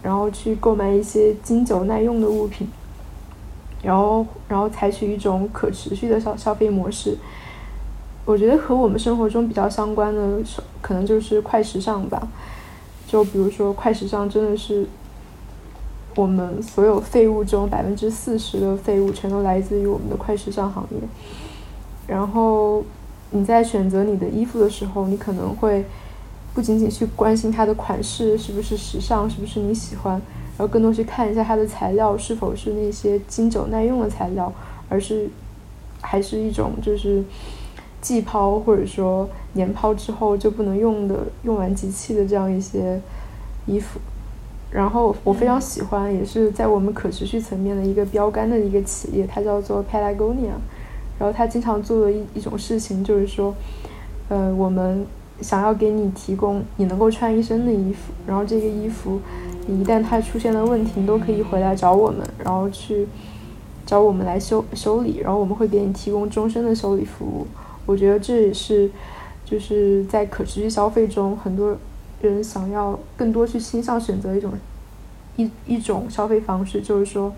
[0.01, 2.67] 然后去购买一些经久耐用的物品，
[3.81, 7.17] 然后然后采取一种可持续的消消费模式。
[8.25, 10.39] 我觉得和我们生活中比较相关的，
[10.81, 12.27] 可能就是快时尚吧。
[13.07, 14.87] 就比如说快时尚，真的是。
[16.15, 20.97] 我们所有废物中百分之四十的废物全都来自于我们的快时尚行业。
[22.07, 22.83] 然后
[23.29, 25.85] 你在选择你的衣服的时候，你可能会
[26.57, 30.13] 不仅仅去关心它的款式是不是时尚，是不是你喜欢，
[30.57, 34.51] 然后更多去看一下它的材料是否是那些经久耐用的材料，
[34.89, 35.29] 而是
[36.01, 37.23] 还是一种就是
[38.01, 42.99] 季抛或者说年抛之后就不能用的用完即弃的这样一些
[43.67, 43.99] 衣服。
[44.71, 50.57] 然后我非常喜欢，也是在我们可持续层面的一个标杆的一个企业，它叫做 Patagonia。
[51.19, 53.53] 然后它经常做的一一种事情就是说，
[54.29, 55.05] 呃，我们
[55.41, 59.19] 想要给你提供你能够穿一身的衣服，然后这个衣服，
[59.65, 63.07] 你一旦它出现了问题，你都可以回来找我们，然后去
[63.85, 67.47] 找我们来修修理，然后我们会给你提供终身的修理服务。
[67.85, 68.89] 我觉得这也是
[69.45, 71.77] 就是在可持续消费中很多。
[72.19, 74.51] 人想要更多去倾向选择一种
[75.35, 77.31] 一一种消费方式，就是说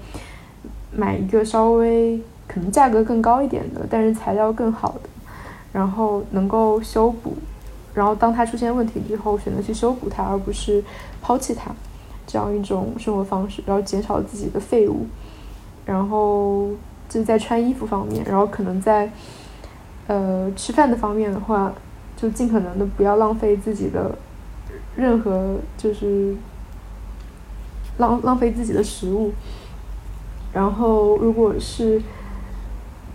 [0.96, 5.10] 买一个稍微可能价格更高一点的，但是材料更好的，
[5.74, 7.34] 然后能够修补，
[7.94, 10.84] 然后当它出现问题之后，选择去修补它，而不是
[11.22, 11.72] 抛弃它，
[12.26, 15.08] 这样一种生活方式，然后减少自己的废物，
[15.86, 16.70] 然后
[17.08, 19.12] 就是在穿衣服方面，然后可能在
[20.08, 21.74] 呃吃饭的方面的话，
[22.16, 24.18] 就尽可能的不要浪费自己的。
[24.96, 26.36] 任何就是
[27.98, 29.32] 浪浪费自己的食物，
[30.52, 32.02] 然后如果是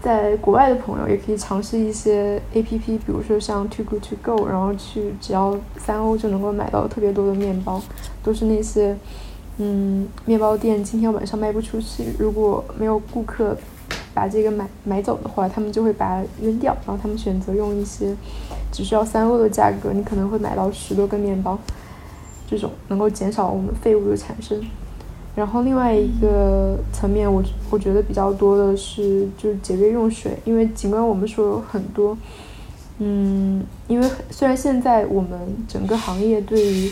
[0.05, 7.81] 在国外的朋友，也可以尝试一些 A P P，比如说像 Too Good To Go，然后去只要三欧就能够买到特别多的面包，
[8.23, 8.95] 都是那些
[9.57, 13.57] 嗯面包店今天晚上卖不出去，如果没有顾客
[14.13, 18.15] 把这个买买走的话，他们就会把它扔掉，然后他们选择用一些。
[18.71, 21.57] 只需要三欧的价格，你可能会买到十多根面包，
[22.47, 24.61] 这种能够减少我们废物的产生。
[25.35, 32.17] 然后另外一个层面，我我觉得比较多的是就是节约用水，因为尽管我们说有很多，
[32.99, 36.91] 嗯，因为虽然现在我们整个行业对于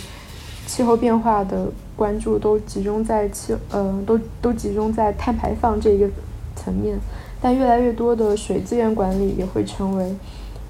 [0.67, 1.67] 气候变化的
[1.97, 6.09] 关注都集中在气呃都都集中在碳排放这一个
[6.57, 6.99] 层面，
[7.41, 10.15] 但越来越多的水资源管理也会成为。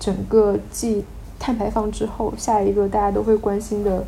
[0.00, 1.04] 整个继
[1.38, 4.04] 碳排放之后，下一个大家都会关心的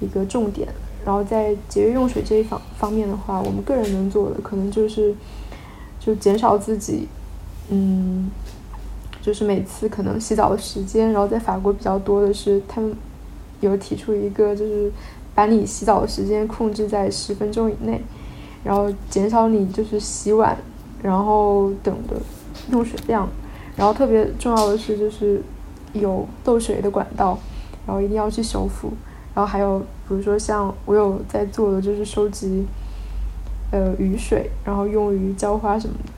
[0.00, 0.66] 一个重点。
[1.06, 5.14] 然后在节约用水这一方方面的话，我们个人能做的可能就是，
[6.00, 7.06] 就减少自己，
[7.70, 8.28] 嗯，
[9.22, 11.12] 就是每次可能洗澡的时间。
[11.12, 12.92] 然后在法国比较多的是，他们
[13.60, 14.90] 有提出一个，就是
[15.32, 18.02] 把你洗澡的时间控制在十分钟以内。
[18.64, 20.58] 然后减少你就是洗碗，
[21.00, 22.16] 然后等的
[22.72, 23.28] 用水量，
[23.76, 25.40] 然后特别重要的是就是
[25.92, 27.38] 有漏水的管道，
[27.86, 28.92] 然后一定要去修复，
[29.36, 29.78] 然后还有
[30.08, 32.64] 比如说像我有在做的就是收集，
[33.70, 36.10] 呃雨水，然后用于浇花什么的。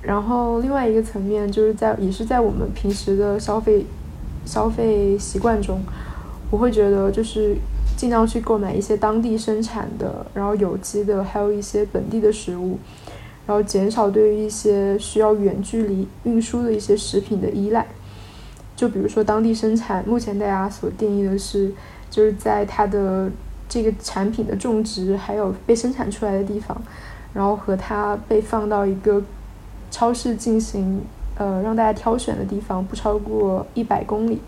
[0.00, 3.84] 然后另外一个层面就是在也是在我们平时的消费
[4.46, 5.82] 消费习惯中，
[6.52, 7.56] 我会觉得就是
[7.96, 12.78] 尽量去购买一些当地生产的，然后有机的，还有一些本地的食物，
[13.44, 17.84] 然后减少对于一些需要远距离运输的一些食品的依赖。
[18.76, 21.70] 就比如说当地生产，目前大家所定义的是，
[22.10, 23.30] 就是在它的
[23.68, 26.76] 这个产品的种植还有被生产出来的地方，
[27.32, 29.22] 然后和它被放到一个。
[29.92, 31.02] 超市进行
[31.36, 34.40] 呃让大家挑选的地方不超过一百公里，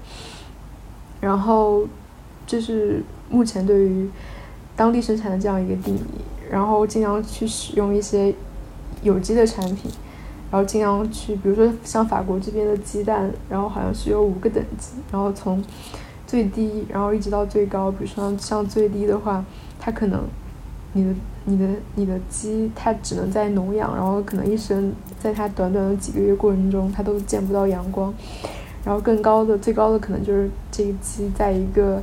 [1.20, 1.84] 然后
[2.46, 4.08] 这是目前对于
[4.76, 6.00] 当地生产的这样一个定义，
[6.48, 8.32] 然后尽量去使用一些
[9.02, 9.90] 有机的产品，
[10.48, 15.60] 然后尽量去比如说像法国这边的鸡蛋，然后好像是有五个等级，然后从
[16.32, 19.44] 最低然后一直到最高，比如说像最低的话，
[19.78, 20.24] 它可能
[20.94, 21.14] 你的。
[21.44, 21.66] 你的
[21.96, 28.14] 你的鸡它只能在笼养，然后可能一生在它短短的几个月过程中，它都见不到阳光。
[28.84, 32.00] 然后更高的最高的可能就是这个鸡在一个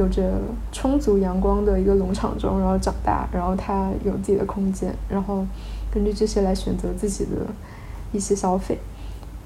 [0.00, 0.32] 有着
[0.72, 5.46] 充足阳光的一个农场中，然后长大，然后它有自己的空间，然后
[5.94, 7.46] 根据这些来选择自己的
[8.10, 8.76] 一些消费。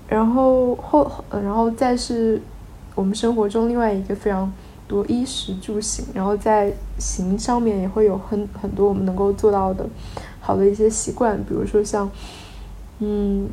[0.09, 2.41] 然后后然后再是
[3.01, 4.53] 我们生活中另外一个非常。
[4.90, 9.86] 多衣食住行，然后在行上面也会有很很多我们能够做到的
[10.40, 12.11] 好的一些习惯，比如说像，
[12.98, 13.48] 嗯，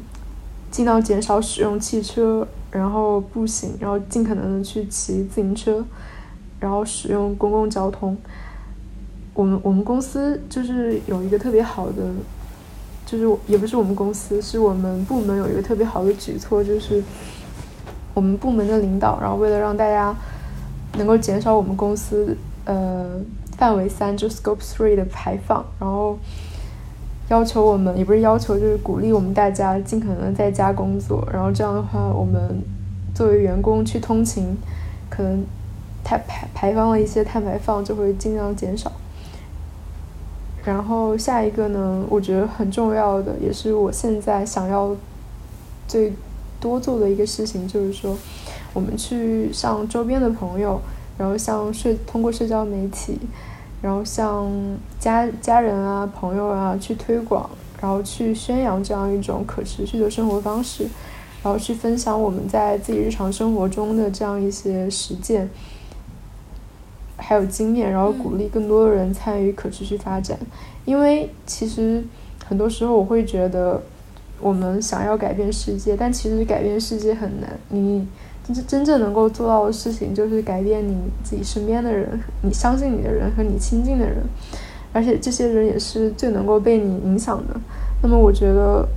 [0.71, 5.85] 尽量减少使用汽车，然后步行，然后尽可能的去骑自行车，
[6.59, 8.17] 然后使用公共交通。
[9.35, 12.01] 我们我们公司就是有一个特别好的，
[13.05, 17.03] 就是也不是我们公司，是我们部门有一个特别好的举措，就是
[18.17, 20.15] 我们部门的领导，然后为了让大家。
[20.97, 23.05] 能够减少我们公司呃
[23.57, 26.17] 范围三就 scope three 的排放，然后
[27.29, 32.63] 要求我们也不是要求，就是鼓励我们大家尽可能在家工作，然后这样的话，我们
[33.13, 34.57] 作为员工去通勤，
[35.07, 35.45] 可能
[36.03, 38.91] 碳排排放了一些碳排放就会尽量减少。
[40.63, 44.95] 然后下一个呢，我觉得很重要的，也是我现在想要
[45.87, 46.11] 最
[46.59, 48.15] 多做的一个事情，就是说。
[48.73, 50.79] 我们去向周边的朋友，
[51.17, 53.17] 然后向社通过社交媒体，
[53.81, 54.47] 然后向
[54.99, 57.49] 家家人啊、朋友啊去推广，
[57.81, 60.83] 然后去宣扬这样一种可持续的生活方式，
[61.41, 65.49] 然后去分享我们在自己日常生活中的这样一些实践，
[67.15, 70.37] 还有经验，然后鼓励更多的人参与可持续发展。
[70.85, 72.03] 因为其实
[72.45, 73.81] 很多时候我会觉得，
[74.39, 77.57] 我们想要改变世界，但其实改变世界很难。
[77.69, 78.07] 你。
[78.47, 84.23] 真真正能够做到的事情，就是改变你自己身边的人，你相信你的人和你亲近的人，
[84.93, 87.59] 而且这些人也是最能够被你影响的。
[88.01, 88.87] 那么，我觉得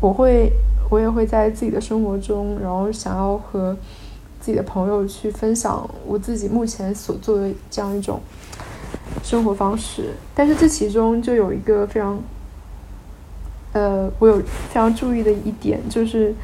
[0.00, 0.52] 我会，
[0.88, 3.76] 我也会在自己的生活中，然后想要和
[4.40, 8.20] 自己的朋友去分享我自己目前所做的这样一种
[9.24, 10.10] 生活方式。
[10.32, 12.22] 但是这其中就有一个非常，
[13.72, 16.34] 呃，我有非常注意的一点就是。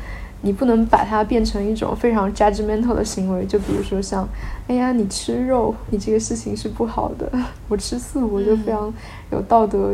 [0.40, 4.24] 你不能把它变成一种非常 judgmental 的行为，就比如说像，
[4.68, 7.28] 哎呀，你吃肉，你这个事情是不好的。
[7.66, 8.94] 我吃素，我就非常
[9.32, 9.92] 有道德，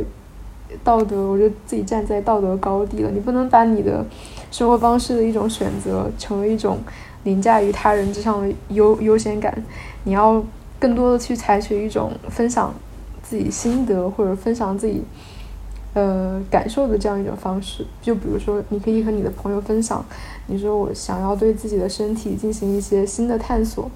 [0.84, 3.10] 道德，我就自己站在道德高地了。
[3.10, 4.04] 你不能把你的
[4.50, 6.76] 生活方式的一种选择，成为一种
[7.22, 9.64] 凌驾于他人之上的优优先感。
[10.02, 10.44] 你要
[10.78, 12.74] 更多的去采取一种分享
[13.22, 15.02] 自己心得或者分享自己。
[15.94, 20.04] 呃，感受的这样一种方式，就比如说，你可以和你的朋友分享，
[20.48, 23.88] 你说我想要对自己的身体进行一些新的探索，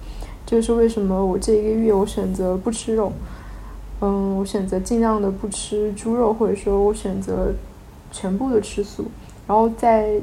[0.47, 3.13] 就是为什么我这一个月我选择不吃肉，
[4.01, 7.53] 嗯，我选择尽量的不吃猪肉，或者说我选择
[8.13, 9.07] 全部的吃素，
[9.49, 10.21] 然后在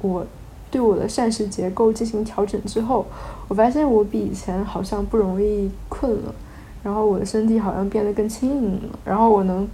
[0.00, 0.24] 我
[0.70, 3.04] 对我的膳食结构进行调整之后，
[3.48, 6.32] 我发现我比以前好像不容易困了，
[6.84, 9.66] 然后我的身体好像变得更轻盈了，然后我能。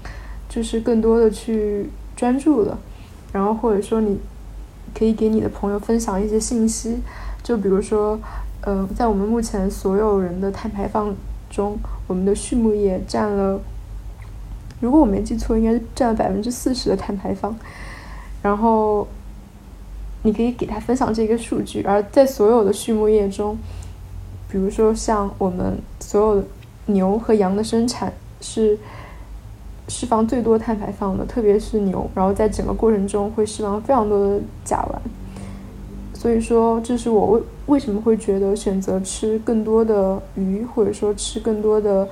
[0.52, 2.78] 就是更多的去专注了，
[3.32, 4.18] 然后或者说你
[4.94, 6.98] 可以给你的朋友分享一些信息，
[7.42, 8.20] 就比如说，
[8.60, 11.14] 呃，在我们目前所有人的碳排放
[11.48, 13.58] 中，我们的畜牧业占了，
[14.80, 17.56] 如果我没记错，应该是占了百分之四十的碳排放。
[18.42, 19.08] 然后
[20.22, 23.56] 你可以给他分享这个数据，而在所有的畜牧业中，
[24.50, 26.44] 比如说像我们所有的
[26.84, 28.78] 牛和羊的生产是。
[29.92, 34.96] 释放最多碳排放的，特别是牛，然后在整个过程中会释放非常多的甲烷。
[36.18, 42.08] 所以说，这是我为为什么会觉得选择吃更多的鱼，或者说吃更多的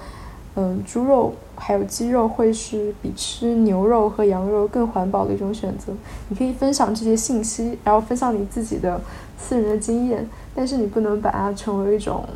[0.57, 5.95] 嗯猪肉还有鸡肉，会是比吃牛肉和羊肉更环保的一种选择。
[6.29, 9.01] 你可以分享这些信息，然后分享你自己的
[9.39, 12.27] 私人的经验，但是你不能把它成为一种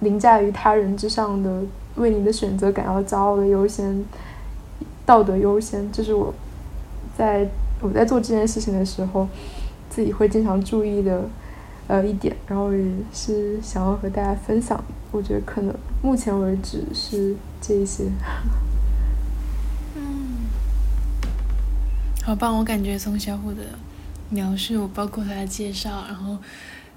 [0.00, 1.62] 凌驾于他人之上的。
[1.96, 4.02] 为你的选择感到骄傲的优先，
[5.04, 6.32] 道德优先，这是我
[7.16, 7.48] 在
[7.80, 9.28] 我在做这件事情的时候，
[9.90, 11.28] 自己会经常注意的
[11.88, 14.82] 呃一点，然后也是想要和大家分享。
[15.10, 18.04] 我觉得可能目前为止是这一些。
[19.96, 20.46] 嗯，
[22.24, 22.56] 好棒！
[22.58, 23.62] 我感觉从小虎的
[24.30, 26.38] 描述，包括他的介绍，然后。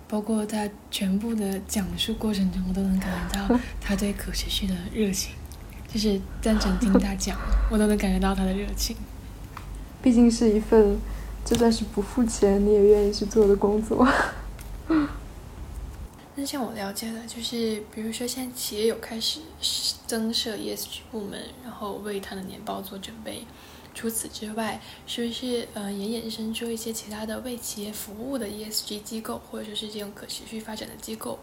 [0.07, 5.33] 包括他全部的讲述过程中，我都能感觉到 他对可持续的热情，
[5.95, 7.39] 就是单纯听他讲，
[7.71, 8.97] 我都能感觉到他的热情。
[10.03, 10.99] 毕竟是一份，
[11.45, 14.05] 就算是不付钱你也愿意去做的工作。
[16.35, 19.39] 那像我了解的，就是比如说现在企业有开始
[20.05, 23.45] 增设 ESG 部门，然后为他的年报做准备。
[23.93, 31.39] 除此之外，是不是呃也衍生出一些其他的为企业服务的 ESG 机构，或者说是这种可持续发展的机构？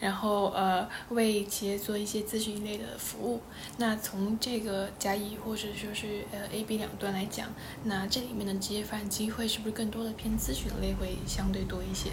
[0.00, 3.40] 然后呃为企业做一些咨询类的服务。
[3.78, 7.46] 那从这个甲乙或者说是呃 A、B 两端来讲，
[7.84, 12.10] 那这里面的职业发展机会是不是更多的偏咨询类会相对多一些？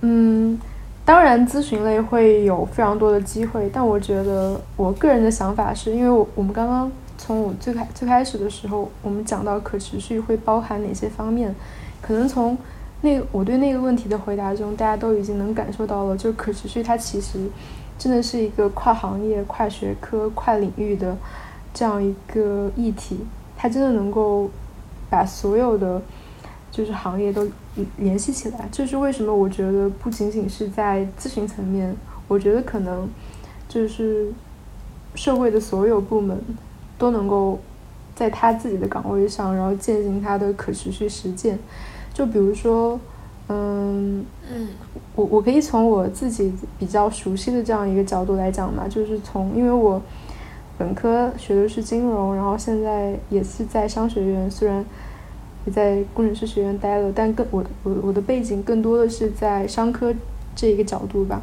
[0.00, 0.58] 嗯，
[1.04, 6.90] 当然咨询类会有非常多的机会，但我觉得我个人的想法是因为我我们刚刚。
[7.18, 11.52] 从我最开最开始的时候，我们讲到可持续会包含哪些方面，
[12.02, 12.56] 可能从
[13.06, 17.48] 那我对那个问题的回答中，大家都已经能感受到了，就可持续它其实
[17.96, 21.16] 真的是一个跨行业、跨学科、跨领域的
[21.72, 23.20] 这样一个议题，
[23.56, 24.50] 它真的能够
[25.08, 26.02] 把所有的
[26.72, 27.46] 就是行业都
[27.98, 28.68] 联系起来。
[28.72, 29.32] 这是为什么？
[29.32, 31.94] 我觉得不仅仅是在咨询层面，
[32.26, 33.08] 我觉得可能
[33.68, 34.32] 就是
[35.14, 36.36] 社会的所有部门。
[36.98, 37.60] 都能够
[38.14, 41.58] 在他自己的岗位上，然后践行他的可持续实践。
[42.16, 42.98] 就比如说，
[43.48, 44.68] 嗯嗯，
[45.14, 50.00] 我我可以从我自己比较熟悉的这样一个角度来讲嘛，就是从因为我
[50.78, 54.82] 本科学的是金融，然后现在也是在商学院，虽然
[55.66, 60.14] 也在工程师学院待了，但更我我我的背景更多的是在商科
[60.54, 61.42] 这一个角度吧。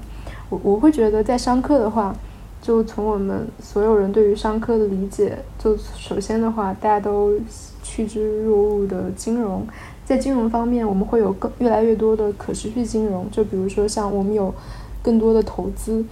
[0.50, 2.16] 我我会觉得在商科的话。
[2.64, 7.38] 就从我们所有人对于商科的理解，就首先的话，大家都
[7.84, 9.68] 趋之若鹜的金融，
[10.14, 13.26] 在金融方面，我们会有更越来越多的可持续金融。
[13.32, 14.54] 就比如说，像我们有
[15.02, 16.06] 更多的投资，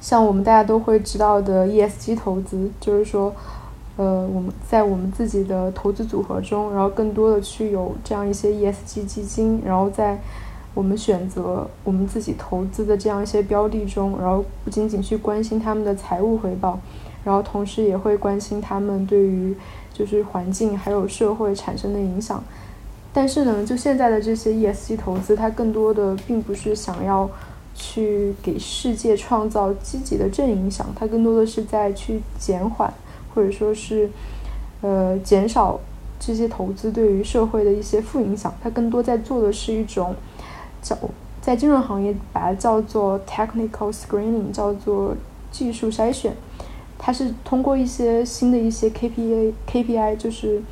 [0.00, 3.34] 像我们大家都会知道的 ESG 投资，就是说，
[3.98, 10.18] 呃，我们在我们自己的投资组合中，然后更多的去有这样一些 ESG 基金，然后在。
[10.74, 16.78] 我们选择我们自己投资的这样一些标的中，然后不仅仅去关心他们的财务回报，
[17.24, 19.56] 然后同时也会关心他们对于
[19.92, 22.44] 就是环境还有社会产生的影响。
[23.18, 27.28] 但是呢，就现在的这些 ESG 投资，它更多的并不是想要
[27.74, 32.94] 去给世界创造积极的正影响，它更多的是在去减缓
[33.34, 34.08] 或者说是
[34.82, 35.80] 呃减少
[36.20, 38.54] 这些投资对于社会的一些负影响。
[38.62, 40.14] 它更多在做的是一种。
[40.80, 40.96] 叫
[41.40, 45.16] 在金融行业把它叫做 technical screening，叫做
[45.50, 46.32] 技术筛选。
[46.96, 50.62] 它是通过一些新的一些 KPI KPI，就是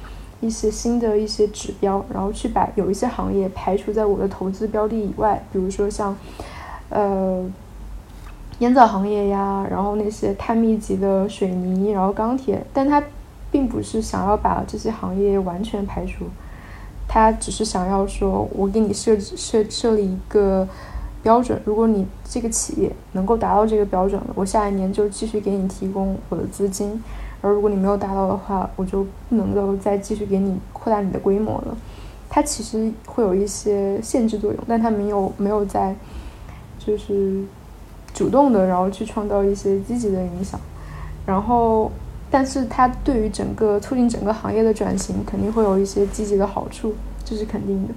[0.47, 5.43] 一些新的一些指标，然后去把有一些行业排除在我的投资标的以外。
[5.53, 6.17] 比如说像
[6.89, 7.45] 呃
[8.61, 13.03] 烟草行业呀，然后那些碳密集的水泥，然后钢铁，但它
[13.51, 16.25] 并不是想要把这些行业完全排除。
[17.09, 20.67] 他只是想要说，我给你设置设设立一个
[21.23, 27.01] 标准，如果你这个企业能够达到这个标准了，我下一年就继续给你提供我的资金；
[27.47, 31.77] 而如果你没有达到的话，我就不能够再继续给你扩大你的规模了。
[32.29, 35.95] 它其实会有一些限制作用，但它没有没有在
[36.79, 37.45] 就是
[38.13, 40.59] 主动的，然后去创造一些积极的影响，
[41.25, 41.91] 然后。
[42.29, 46.93] 但是它对于整个促进整个行业的转型肯定会有一些积极的好处，
[47.25, 47.95] 这是肯定的。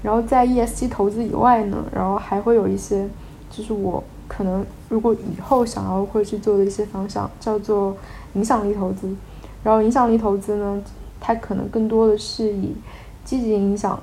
[0.00, 3.08] 然后在 ESG 投资以外呢，然后还会有一些，
[3.50, 7.96] 就是我可能如果以后想要会去做的一些方向，叫做
[8.34, 9.14] 影响力投资。
[9.62, 10.82] 然后影响力投资呢，
[11.20, 12.74] 它可能更多的是以
[13.24, 13.98] 积极影响，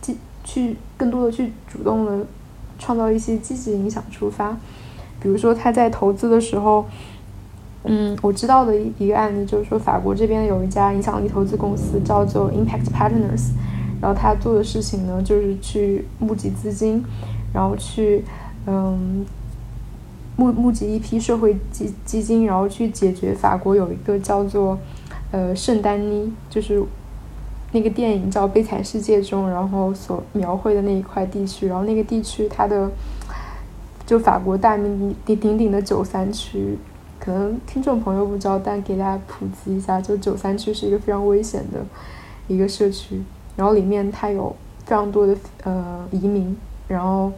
[0.00, 2.26] 积去更多的去主动的
[2.78, 4.56] 创造一些积极影响出发。
[5.20, 6.84] 比如说他在投资的时候。
[7.82, 13.52] 嗯，我知道的一一个案例就是说，法国这边有一家影响力投资公司叫做 Impact Partners，
[14.02, 17.02] 然后他做的事情呢，就是去募集资金，
[17.54, 18.22] 然后去
[18.66, 19.24] 嗯
[20.40, 24.78] 募募集一批社会基基金，然后去解决法国有一个叫做
[25.30, 26.82] 呃圣丹妮，就是
[27.72, 32.90] 那个电影叫《悲惨世界》中，然后所描绘的那一块地区，然后那个地区它的
[34.06, 36.78] 就法国大名鼎鼎鼎的九三区。
[37.18, 41.84] 可能听众朋友不知道，但给大家普及一下，就九三区是一个非常危险的
[42.48, 43.22] 一个社区，
[43.56, 46.56] 然后里面它有非常多的呃移民，
[46.88, 47.30] 然后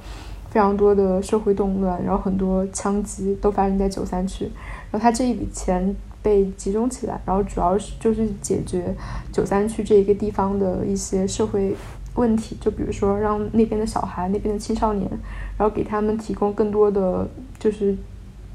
[0.52, 4.44] 非常多的社会动乱，然后很多枪击都发生在九三区，
[4.92, 8.94] 然后他这一笔钱被集中起来，然后主要是就是解决
[9.32, 11.74] 九三区这一个地方的一些社会
[12.14, 15.10] 问题，就比如说让那边的小孩、那边的青少年，
[15.58, 17.26] 然后给他们提供更多的
[17.58, 17.96] 就是。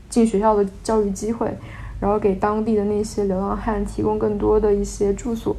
[0.09, 1.53] 进学校的教育机会，
[1.99, 5.53] 然后给当地的那些流浪汉提供更多的一些住所，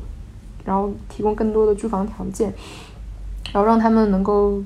[0.64, 2.50] 然后提供更多的住房条件，
[3.52, 4.62] 然后让他们能够，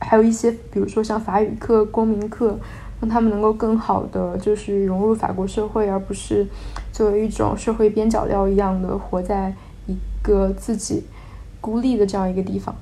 [0.00, 2.58] 还有一些比如说像法语课、公民课，
[3.00, 6.46] 让他们能够更好的就是融入法国社会，而不是
[6.92, 9.54] 作为一种社会边角料一样的活在
[9.86, 11.04] 一个自己
[11.60, 12.74] 孤立的这样一个地方。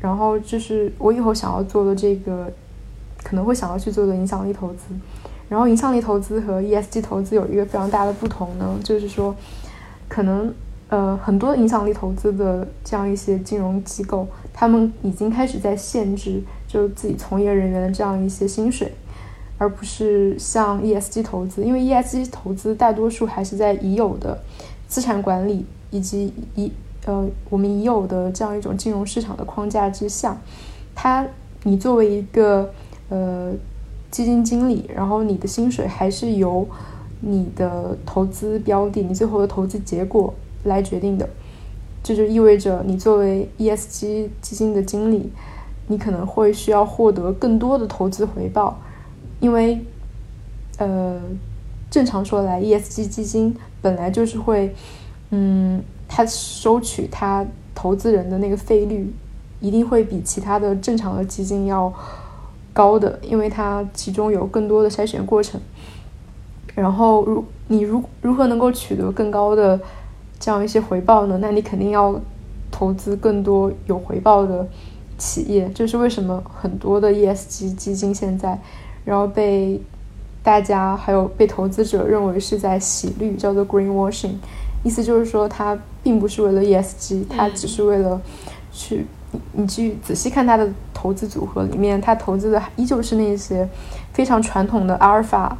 [0.00, 2.52] 然后就是我以后想要做的这个，
[3.22, 4.94] 可能会想要去做的影响力投资。
[5.48, 9.32] 然后，影响力投资和 ESG 投资有一个非常大的不同呢，就是说，
[10.08, 10.52] 可能
[10.88, 14.26] 呃很多影响力投资的这样一些金融机构，
[14.56, 18.90] 他们已经开始在限制就自己从业人员的这样一些薪水，
[19.58, 24.36] 而不是像 ESG 投资，因为 ESG 投资大多数还是在已有的
[24.88, 26.72] 资产管理以及已
[27.04, 30.36] 呃我们已有的这样一种金融市场的框架之下，
[30.94, 31.26] 它
[31.64, 32.72] 你作为一个
[33.10, 33.52] 呃。
[34.08, 36.66] 基金经理，然后你的薪水还是由
[37.20, 40.32] 你的投资标的、你最后的投资结果
[40.64, 41.28] 来决定的。
[42.06, 45.32] 这就意味着，你作为 ESG 基金的经理，
[45.88, 48.78] 你可能会需要获得更多的投资回报，
[49.40, 49.84] 因为，
[50.78, 51.20] 呃，
[51.90, 54.72] 正常说来，ESG 基金本来就是会，
[55.30, 57.44] 嗯，它收取它
[57.74, 59.12] 投资人的那个费率，
[59.58, 61.92] 一定会比其他的正常的基金要。
[62.72, 65.58] 高的，因为它其中有更多的筛选过程。
[66.74, 69.80] 然后，如你如如何能够取得更高的
[70.38, 71.38] 这样一些回报呢？
[71.40, 72.20] 那你肯定要
[72.70, 74.66] 投资更多有回报的
[75.18, 75.70] 企业。
[75.74, 78.58] 这是为什么很多的 ESG 基金现在，
[79.04, 79.80] 然后被
[80.42, 84.34] 大家还有被投资者认为是在洗绿，叫做 greenwashing。
[84.84, 88.20] 意思就是说，它并不是为了 ESG，它只是为了
[88.72, 89.06] 去。
[89.52, 93.68] 你去仔细看它的投资组合里面，它投资的依旧是那些
[94.12, 95.58] 非常传统的阿尔法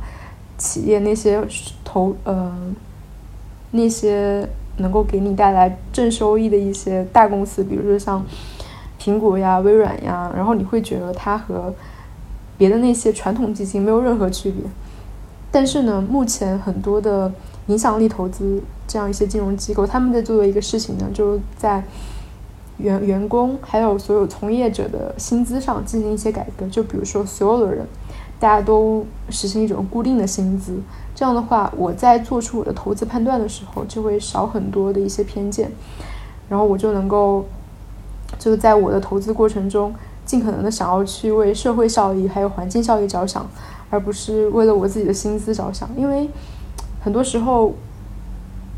[0.56, 1.44] 企业，那些
[1.84, 2.56] 投呃
[3.72, 4.48] 那些
[4.78, 8.24] 能够给你带来正收益的一些大公司，比如说像
[9.00, 11.74] 苹果呀、微软呀，然后你会觉得它和
[12.56, 14.62] 别的那些传统基金没有任何区别。
[15.50, 17.32] 但是呢，目前很多的
[17.66, 21.82] 影响力投资这样一些金融机构，他们在做的一个事情呢，就是在。
[22.78, 27.86] 员员工还有所有从业者的薪资上进行一些改革，就比如说所有的人，
[28.38, 30.78] 大家都实行一种固定的薪资，
[31.16, 35.72] 这样的话，我在做出我的投资判断的时候就会少很多的一些偏见，
[36.48, 37.44] 然后我就能够，
[38.38, 39.94] 就是在我的投资过程中，
[40.26, 43.44] 尽可能的想要去为社会效益还有环境效益着想，
[43.90, 46.28] 而不是为了我自己的薪资着想，因为
[47.02, 47.74] 很多时候，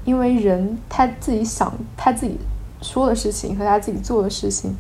[0.05, 2.39] 因为人他自己想他自己。
[2.81, 4.73] 说的事情和他自己做的事情，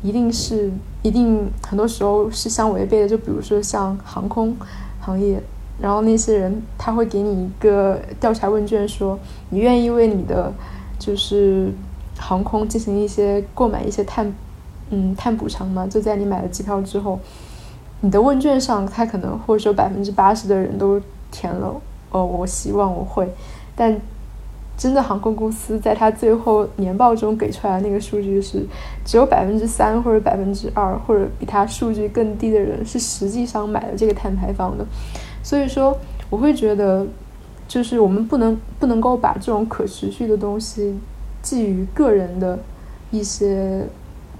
[0.00, 0.70] 一定是
[1.02, 3.08] 一定很多时候是相违背的。
[3.08, 4.56] 就比如说像航空
[5.00, 5.42] 行业，
[5.80, 9.18] 然后那些人他会给你一个调查问卷，说
[9.50, 10.52] 你愿意为你的
[10.98, 11.72] 就是
[12.18, 14.32] 航空进行一些购买一些碳
[14.90, 15.86] 嗯碳补偿吗？
[15.86, 17.18] 就在你买了机票之后，
[18.00, 21.00] 你的问卷上他可能或者说百分之八十的人都
[21.30, 23.28] 填了哦，我希望我会，
[23.74, 24.00] 但。
[24.76, 28.66] 真的航空公司在他最后年报中给出来的那个数据是，
[29.04, 34.84] 只有百分之三或者百分之二或者比他数据更低的人是实际上买了这个碳排放的，
[35.44, 35.96] 所以说
[36.28, 37.06] 我会觉得，
[37.68, 40.98] 就是我们不能不能够把这种可持续的东西
[41.42, 42.58] 寄予个人的
[43.12, 43.86] 一些，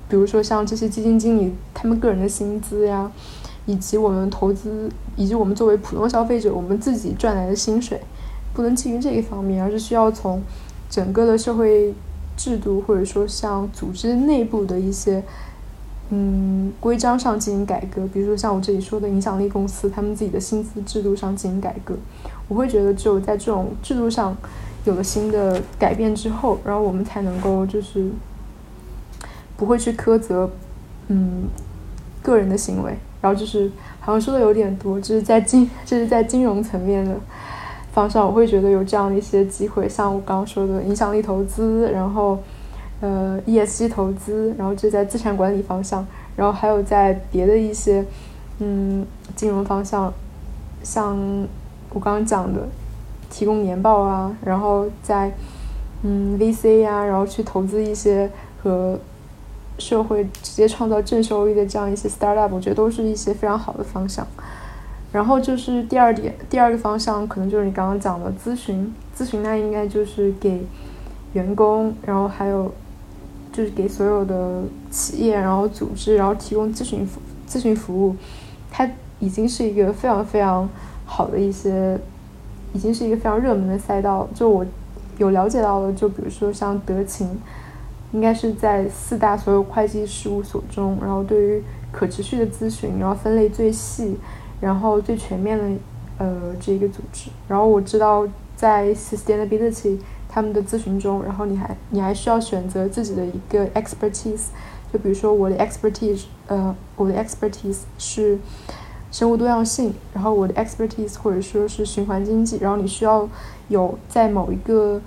[0.08, 3.12] 比如说像这些基金经理他们个人的薪资呀，
[3.66, 8.00] 以及我们投资以及我们作为普通消费者我们自己赚来的薪水。
[8.54, 10.40] 不能基于这一方面，而是需要从
[10.88, 11.92] 整个的社会
[12.36, 15.22] 制度，或者说像组织内部的一些
[16.16, 18.06] 嗯规章上进行改革。
[18.12, 21.96] 比如说像我这里说的影响力公司，他们自己的薪资制度上进行改革。
[22.46, 24.36] 我会觉得只有在这种制度上
[24.84, 28.08] 有了新的改变之后，然后我们才能够就是
[29.56, 30.48] 不会去苛责
[31.08, 31.44] 嗯
[32.22, 37.16] 个人的行为，然后就是好像说的有点多，就是在金就是在金融层面的
[37.92, 42.38] 方向，我会觉得有这样的一些机会，像我刚刚说的影响力投资，然后
[43.04, 48.02] 呃 ESG 投资，然后就在资产管理方向，然后还有在别的一些
[48.60, 50.10] 嗯金融方向，
[50.82, 51.14] 像
[51.90, 52.66] 我刚刚讲的
[53.28, 55.30] 提供年报啊，然后在
[56.02, 58.30] 嗯 VC 呀、然后去投资一些
[58.62, 58.98] 和
[59.78, 64.26] 社会直接创造正收益的这样一些 startup，我觉得都是一些非常好的方向。
[65.12, 70.66] 然后就是第二点，第二个方向可能就是你刚刚讲的咨询，咨询那应该就是给
[71.34, 72.72] 员工，然后还有
[73.54, 78.16] 就是给所有的企业，然后组织，然后提供咨询服咨询服务，
[78.70, 78.90] 它
[79.20, 80.68] 已经是一个非常非常
[81.06, 81.96] 好的一些，
[82.72, 84.28] 已经是一个非常热门的赛道。
[84.34, 84.66] 就我
[85.18, 87.30] 有了解到的，就比如说像德勤，
[88.12, 94.16] 应该是在四大所有会计事务所中，然后对于可持续的咨询，然后分类最细。
[94.60, 95.64] 然后最全面的，
[96.16, 97.28] 呃，这一个组织。
[97.46, 98.26] 然后我知道
[98.56, 99.98] 在 sustainability
[100.34, 104.46] 他们的咨询中，然后你还你还需要选择自己的一个 expertise。
[104.92, 108.36] 就比如说我的 expertise，呃，我的 expertise 是
[109.12, 112.58] 生物多样性，然后我的 expertise 或者说是循环经济。
[112.60, 113.28] 然后你需要
[113.68, 115.00] 有在某一个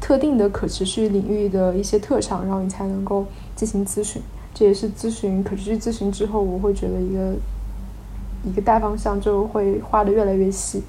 [0.00, 3.24] 特定的可持续领域的一些特长，然后你才能够
[3.54, 4.20] 进行咨询。
[4.52, 7.34] 这也是咨询可持续咨询之后，我会觉得一个。
[8.44, 10.82] 一个大方向就会画的越来越细，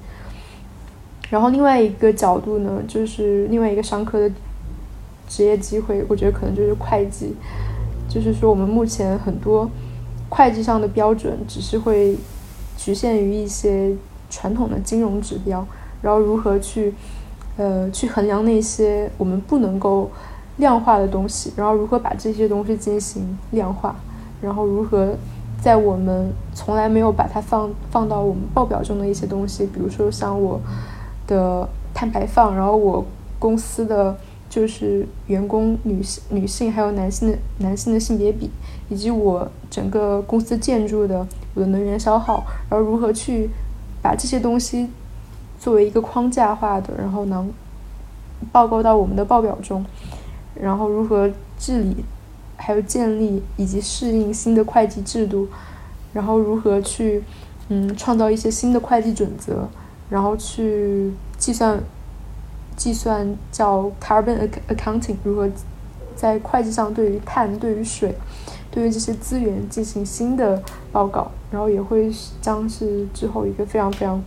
[1.30, 4.30] 然后另外一个角度呢，就是另外一个商科的
[5.28, 7.34] 职业机会，我觉得可能就是会计，
[8.08, 9.68] 就是说我们目前很多
[10.28, 12.16] 会计上的标准只是会
[12.76, 13.92] 局限于一些
[14.30, 15.66] 传统的金融指标，
[16.02, 16.94] 然后如何去
[17.56, 20.10] 呃去衡量那些我们不能够
[20.58, 23.96] 量化的东西，然后如何把这些东西进行量化，
[24.40, 25.14] 然后如何。
[25.62, 30.60] 在我们从来没有把它放放到我们报表中的一些东西，比如说像我
[31.26, 33.04] 的碳排放，然后我
[33.38, 34.16] 公司的
[34.48, 38.50] 就是员工女性、女性还有男性的男性的性别比，
[38.88, 43.50] 以及我整个公司建筑的我的能源消耗，然后如何去
[44.02, 44.88] 把这些东西
[45.58, 47.52] 作为一个框架化的，然后能
[48.52, 49.84] 报告到我们的报表中，
[50.54, 52.04] 然后如何治理。
[52.56, 55.48] 还有建立以及适应新的会计制度，
[56.12, 57.22] 然后如何去
[57.68, 59.68] 嗯创造一些新的会计准则，
[60.14, 61.76] 然后去计算
[62.76, 65.50] 计算叫 carbon accounting，如何
[66.14, 68.14] 在会计上对于碳、对于水、
[68.70, 70.62] 对于这些资源进行新的
[70.92, 72.08] 报告，然后也会
[72.40, 74.22] 将是之后一个非常非常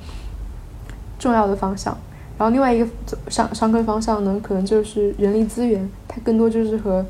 [1.18, 1.98] 重要的方向。
[2.38, 2.88] 然后另外一个
[3.30, 7.06] 商商科方向呢，可能就是人力资源，它更多就是和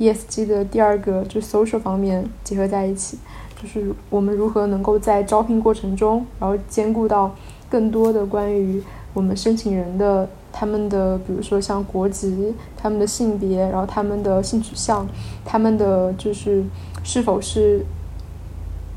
[0.00, 3.16] ESG 的第二个就 social 方面结合在一起，
[3.62, 7.32] 就是我们如何能够在招聘过程中，然后兼顾到
[7.68, 15.06] 更多的关于我们申请人的他们的，比如说像国籍、他们的性别，然后他们的性取向，
[15.44, 16.64] 他们的就是
[17.02, 17.84] 是否是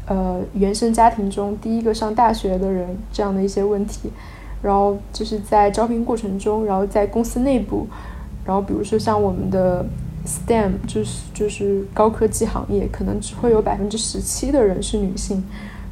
[0.08, 4.10] 呃原生家庭中第一个上大学的人这样的一些问题，
[4.62, 7.88] 然后就是在招聘过程中，然后在公司内部，
[8.46, 9.86] 然后比如说像我们的。
[10.24, 15.44] STEM 就是就是高科技行业，可能只会有百分之十七的人是女性。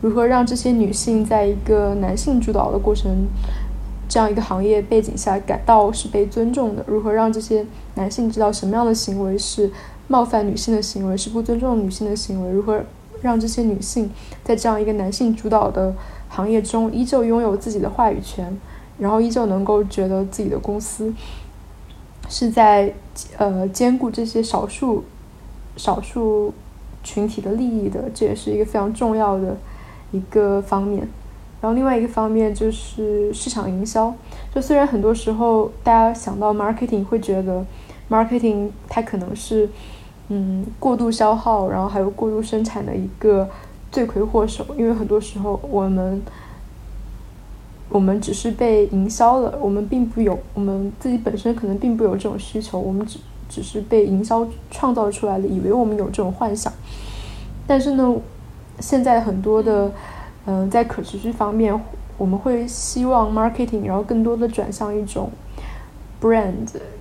[0.02, 3.28] 如何让这些女性在一个男性主导的过程，
[4.08, 6.84] 这样一个行业背景下感到是被尊重的？
[6.88, 9.72] 如何让这些男性知道什么样的行为是
[10.08, 12.52] 冒犯女性的行为，是不尊重女性的行为？
[12.52, 12.82] 如何
[13.22, 14.10] 让这些女性
[14.44, 15.94] 在这样一个男性主导的
[16.30, 18.58] 行业中依旧拥有自己的话语权，
[18.98, 21.14] 然后依旧能够觉得自己的公司？
[22.30, 22.94] 是在
[23.38, 25.04] 呃兼顾这些少数
[25.76, 26.54] 少数
[27.04, 29.58] 群体的利益的，这也是一个非常重要的
[30.12, 31.08] 一个方面。
[31.62, 34.14] 然后另外一个方面就是市场营销。
[34.54, 37.66] 就虽然很多时候大家想到 marketing 会觉得
[38.10, 39.70] marketing 它可能是
[40.30, 43.50] 嗯过度消耗，然后还有过度生产的一个
[43.92, 46.22] 罪魁祸首，因为很多时候我们。
[47.92, 53.18] 我们只是被营销了，我们并不有，我们自己本身可能并不有这种需求，我们只
[53.50, 56.72] 只是被营销创造出来的，以为我们有这种幻想。
[57.66, 58.16] 但是呢，
[58.80, 59.92] 现在很多的，
[60.46, 61.80] 嗯，在可持续方面，
[62.18, 65.30] 我们会希望 marketing，然后更多的转向一种
[66.22, 66.54] brand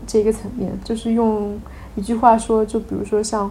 [0.07, 1.59] 这个层面，就是用
[1.97, 3.51] 一句话说，就比如说像，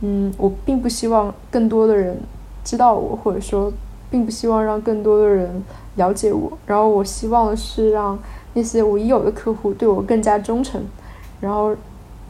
[0.00, 2.18] 嗯，我并不希望更多的人
[2.64, 3.72] 知道我，或者说。
[4.08, 5.64] 并不希望让更多的人
[5.96, 8.16] 了解我，然后我希望的是让
[8.54, 10.80] 那些我已有的客户对我更加忠诚，
[11.40, 11.74] 然后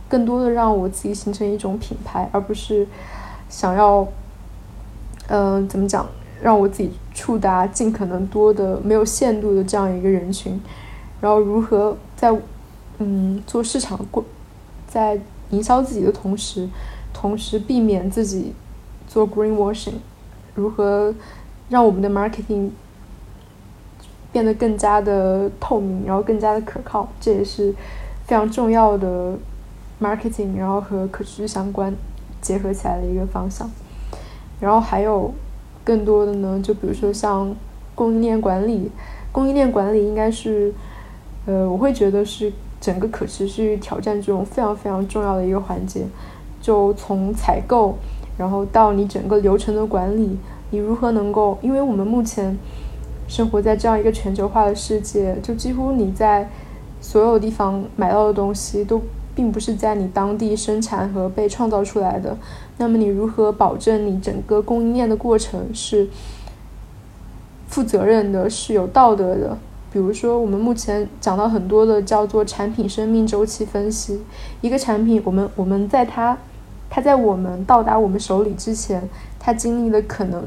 [0.09, 2.89] 更多的让我自己形成一种品牌，而不是
[3.51, 4.09] 想要，
[5.29, 6.07] 嗯，怎么讲，
[6.41, 10.61] 让我自己触达尽可能多的没有限度的这样一个人群，
[11.21, 12.33] 然后如何在
[12.99, 14.25] 嗯做市场过，
[14.87, 15.19] 在
[15.51, 16.69] 营销自己的同时，
[17.13, 18.53] 同时避免自己
[19.09, 19.95] 做 greenwashing，
[20.55, 21.15] 如何
[21.69, 22.71] 让我们的 marketing
[24.31, 27.75] 变得更加的透明，然后更加的可靠，这也是
[28.27, 29.35] 非常重要的
[30.01, 31.95] marketing，然后和可持续相关
[32.41, 33.69] 结合起来的一个方向。
[34.61, 35.33] 然后还有
[35.85, 37.55] 更多的呢，就比如说像
[37.95, 38.91] 供应链管理，
[39.33, 40.73] 供应链管理应该是，
[41.47, 46.07] 呃，我会觉得是整个可持续挑战中非常非常重要的一个环节。
[46.61, 47.97] 就从采购，
[48.37, 50.37] 然后到你整个流程的管理，
[50.71, 51.57] 你如何能够？
[51.63, 52.59] 因为我们目前
[53.29, 56.51] 生活在这样一个全球化的世界，就几乎你在
[57.01, 59.01] 所有地方买到的东西都
[59.35, 62.37] 并不是在你当地生产和被创造出来的。
[62.79, 66.09] 那么你如何保证你整个供应链的过程是
[67.69, 69.57] 负责任的，是有道德的？
[69.93, 74.21] 比如说，我们目前讲到很多的叫做产品生命周期分析，
[74.61, 76.37] 一个产品，我们我们在它。
[76.89, 79.03] 它在我们到达我们手里之前，
[79.41, 80.45] 它经历了可能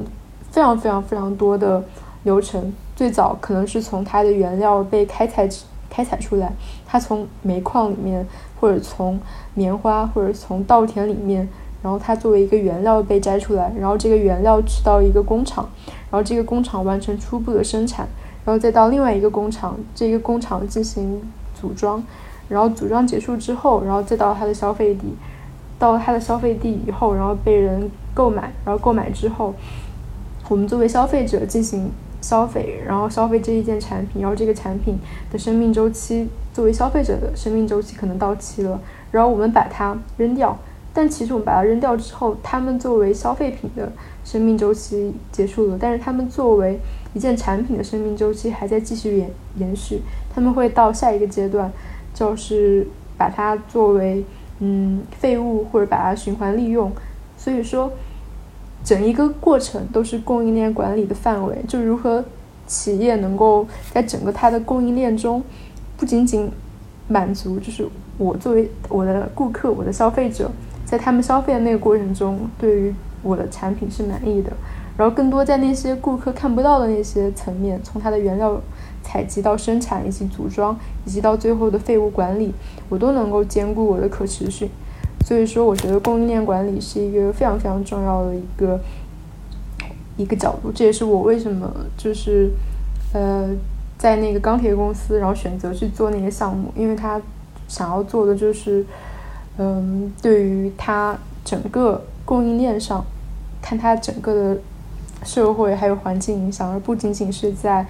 [0.49, 1.84] 非常非常非常多的
[2.23, 2.73] 流程。
[2.95, 5.47] 最早可能是从它的原料被开采
[5.89, 6.53] 开采出来，
[6.86, 8.25] 它从煤矿里面，
[8.59, 9.19] 或者从
[9.53, 11.47] 棉花，或者从稻田里面，
[11.82, 15.69] 然后它作为一个原料被摘出来，然后这个原料去到一个工厂，
[16.11, 18.07] 然后这个工厂完成初步的生产，
[18.45, 21.21] 然后再到另外一个工厂，这个工厂进行
[21.53, 22.03] 组装，
[22.47, 25.15] 然后组装结束之后，然后再到它的消费地。
[25.77, 29.53] 到了它的消费地以后，然后被人购买，然后购买之后，
[30.49, 34.99] 我们作为消费者进行消费，然后消费这一件产品，然后这个产品
[35.32, 38.77] 的生命周期，作为消费者的生命周期可能到期了，
[39.11, 40.57] 然后我们把它扔掉。
[41.00, 43.89] 但其实我们把它扔掉之后，他们作为消费品的
[44.26, 46.78] 生命周期结束了，但是他们作为
[47.14, 50.02] 一件产品的生命周期还在继续延延续，
[50.36, 51.72] 他们会到下一个阶段，
[52.14, 52.86] 就是
[53.18, 54.26] 把它作为。
[54.62, 56.91] 嗯，废物或者把它循环利用，
[57.38, 57.89] 所以说，
[58.84, 61.56] 整一个过程都是供应链管理的范围。
[61.66, 62.22] 就如何
[62.68, 65.41] 企业能够在整个它的供应链中，
[65.95, 66.52] 不仅仅
[67.08, 67.88] 满足，就是
[68.18, 70.52] 我作为我的顾客、我的消费者，
[70.90, 74.52] 在他们消费的那个过程中，对于我的产品是满意的。
[74.98, 78.60] 然后更多在那些顾客看不到的那些层面，从它的原料。
[79.02, 82.54] 采集到生产以及组装，以及到最后的废物管理，
[82.90, 84.70] 我都能够兼顾我的可持续。
[85.26, 88.80] 所以说，我觉得供应链管理是一个非常非常重要的一个
[90.18, 90.70] 一个角度。
[90.72, 92.52] 这也是我为什么就是
[93.14, 93.50] 呃
[93.98, 97.20] 在那个钢铁公司，然后选择去做那个项目，因为他
[97.68, 98.86] 想要做的就是
[99.60, 103.05] 嗯，对于它整个供应链上，
[103.62, 104.62] 看它整个的
[105.24, 107.86] 社会还有环境影响，而不仅仅是在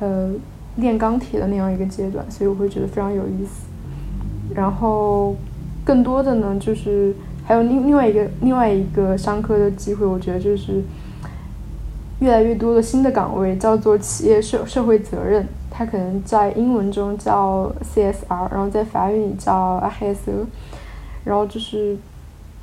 [0.00, 0.32] 呃。
[0.76, 3.66] 炼钢铁的那样一个阶段，所以我会觉得非常有意思。
[4.54, 5.36] 然后，
[5.84, 10.82] 更多的呢，就是还有另另外一个另外一个商科的机会，我觉得就是
[12.20, 15.46] 越来越多的新的岗位，叫做企业社社会责任。
[15.70, 20.46] 它可能在英文中叫 CSR，然后在法语里叫 RSE。
[21.24, 21.96] 然后就是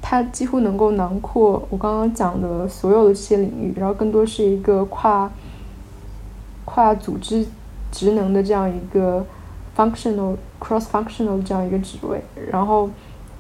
[0.02, 5.32] 它几乎能够囊括我刚刚讲的所有的这些领域，然后更多是一个跨
[6.66, 7.46] 跨组织。
[7.92, 9.26] 职能的这样一个
[9.76, 12.88] functional cross functional 这样一个职位，然后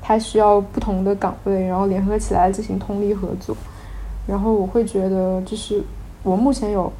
[0.01, 3.55] 它需要不同的岗位，然后联合起来进行通力合作。
[4.25, 5.83] 然后我会觉得，就是
[6.23, 6.91] 我目前有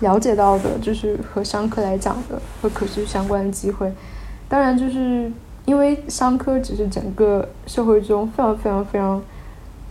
[0.00, 3.90] 了解到的，就是和商科来讲的和可持续相关的机会。
[4.46, 5.32] 当然，就是
[5.66, 9.22] 因为商科只是整个社会中非常非常非常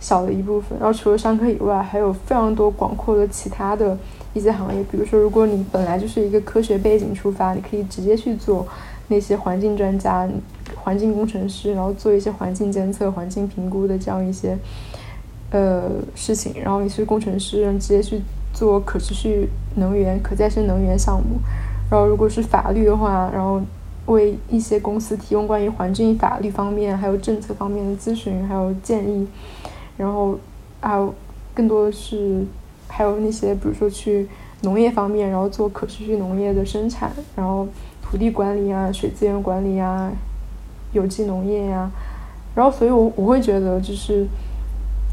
[0.00, 3.96] 小的一部分，然后除了商科以外，还有非常多广阔的其他的。
[4.34, 8.68] 一些行业，比如说，如果你本来就是一个科学背景出发，你可以直接去做
[9.08, 10.28] 那些环境专家、
[10.74, 14.54] 环境工程师，然后做一些环境监测、环境评估的这样一些
[15.52, 16.52] 呃事情。
[16.62, 18.20] 然后你是工程师，直接去
[18.52, 21.38] 做可持续能源、可再生能源项目。
[21.90, 23.62] 然后如果是法律的话，然后
[24.06, 29.26] 为一些公司提供关于环境法律方面还有政策方面的咨询还有建议。
[29.96, 30.38] 然后
[30.80, 31.14] 还有
[31.54, 32.44] 更多的是。
[32.88, 34.26] 还有那些，比如说去
[34.62, 37.66] 农业方面，然后做可持续农业的生产，然后
[38.00, 40.10] 土地管理啊、水资源管理啊、
[40.92, 41.90] 有机农业呀，
[42.54, 44.24] 然后所以，我我会觉得就是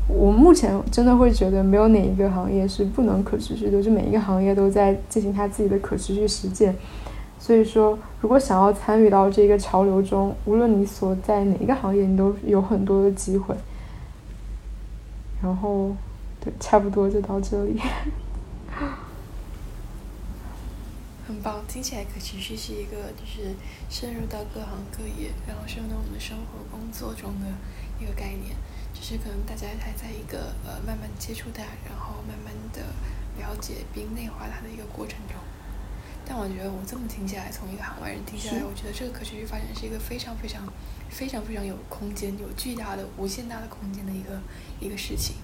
[0.07, 6.73] 我目前真的会觉得没有哪一个行业是不能可持续的，就每一个行业都在进行它自己的可持续实践。
[7.43, 13.53] 所以说，如果想要参与到这个潮流中，无论你所在哪一个行业，你都有很多的机会。
[15.41, 15.93] 然后，
[16.39, 17.77] 对，差不多就到这里。
[21.27, 23.53] 很棒，听起来可持续是一个就是
[23.89, 27.47] 深入到各行各业，然后深入到我们生活工作中的
[27.99, 28.55] 一个概念。
[28.93, 32.79] 只是可能大家还在一个呃慢慢接触它，然后慢慢的
[33.37, 35.35] 了解并内化它的一个过程中。
[36.25, 40.61] 但我觉得我这么听下来，从一个行外人听下来，我觉得这个可持续发展是一个非常非常
[41.09, 44.39] 非常非常有空间、有巨大的、无限大的空间的一个
[44.79, 45.35] 一个事情。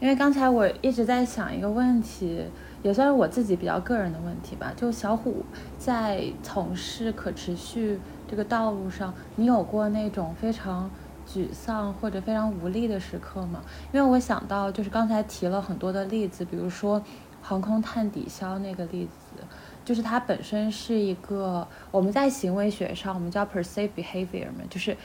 [0.00, 2.42] 因为刚才我一直在想一个问题，
[2.82, 4.72] 也算是我自己比较个人的问题吧。
[4.74, 5.44] 就小虎
[5.78, 10.90] 在从事可持续这个道路上，你有过那种非常
[11.30, 13.60] 沮丧或者非常无力的时刻吗？
[13.92, 17.02] 因为我想到就是刚才提了很多的例子，比如说
[17.50, 19.42] 航空碳抵消那个例子，
[19.84, 24.96] 就是它本身是一个我们在行为学上我们叫 perceived behavior 嘛，就是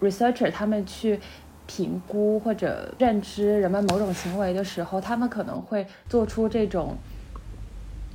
[0.00, 1.18] researcher 他们去。
[1.66, 6.96] 评估或者认知人们某种行为的时候，他们可能会做出这种，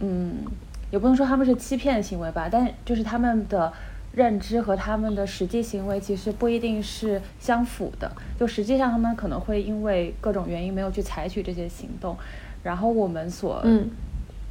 [0.01, 0.43] 嗯，
[0.91, 3.71] 也不能说他们是欺骗行为吧，但就是他们的
[4.11, 8.11] 认知和他们的实际行为其实不一定是相符的。
[8.37, 12.17] 就实际上，他们可能会因为各种原因没有去采取这些行动，
[12.65, 13.63] 然后我们所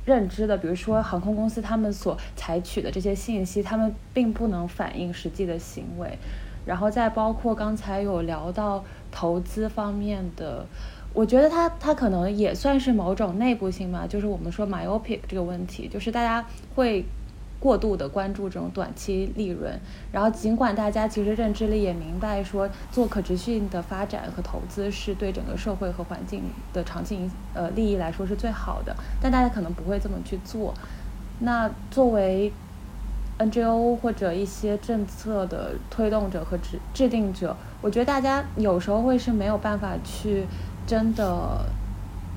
[0.07, 6.17] 认知的，比如说航空公司他们所采取的这些信息，他们并不能反映实际的行为。
[6.65, 10.65] 然后再包括刚才有聊到投资方面的，
[11.13, 16.47] 我觉得它它可能也算是某种内部性嘛，就是我们说 myopic 这个问题，就是大家
[16.77, 17.05] 会
[17.65, 19.73] 过度的关注这种短期利润，
[20.13, 26.43] 然后尽管大家其实认知里也明白说做可持续的发展和投资是对整个社会和环境
[26.75, 27.19] 的长期
[27.55, 30.75] 呃利益来说是最好的，但大家可能不会这么去做。
[31.39, 32.53] 那作为
[33.39, 40.45] NGO 或者一些政策的推动者和制制定者，我觉得大家有时候会是没有办法去
[40.87, 41.65] 真的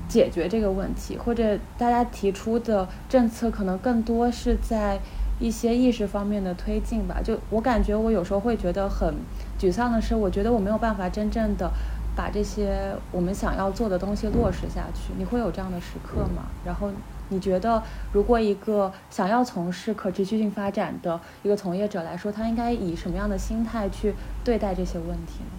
[0.08, 4.98] 解决这个问题，或者大家提出的政策可能更多是在
[5.38, 7.20] 一些意识方面的推进吧。
[7.22, 9.14] 就我感觉，我有时候会觉得很
[9.58, 11.70] 沮丧的是，我觉得我没有办法真正的
[12.16, 15.12] 把这些我们想要做的东西落实下去。
[15.16, 16.44] 你会有这样的时刻吗？
[16.64, 16.90] 然后。
[17.30, 25.50] 你觉得，如果一个想要从事可持续性发展的一个从业者来说，他应该以什么样的心态去对待这些问题呢？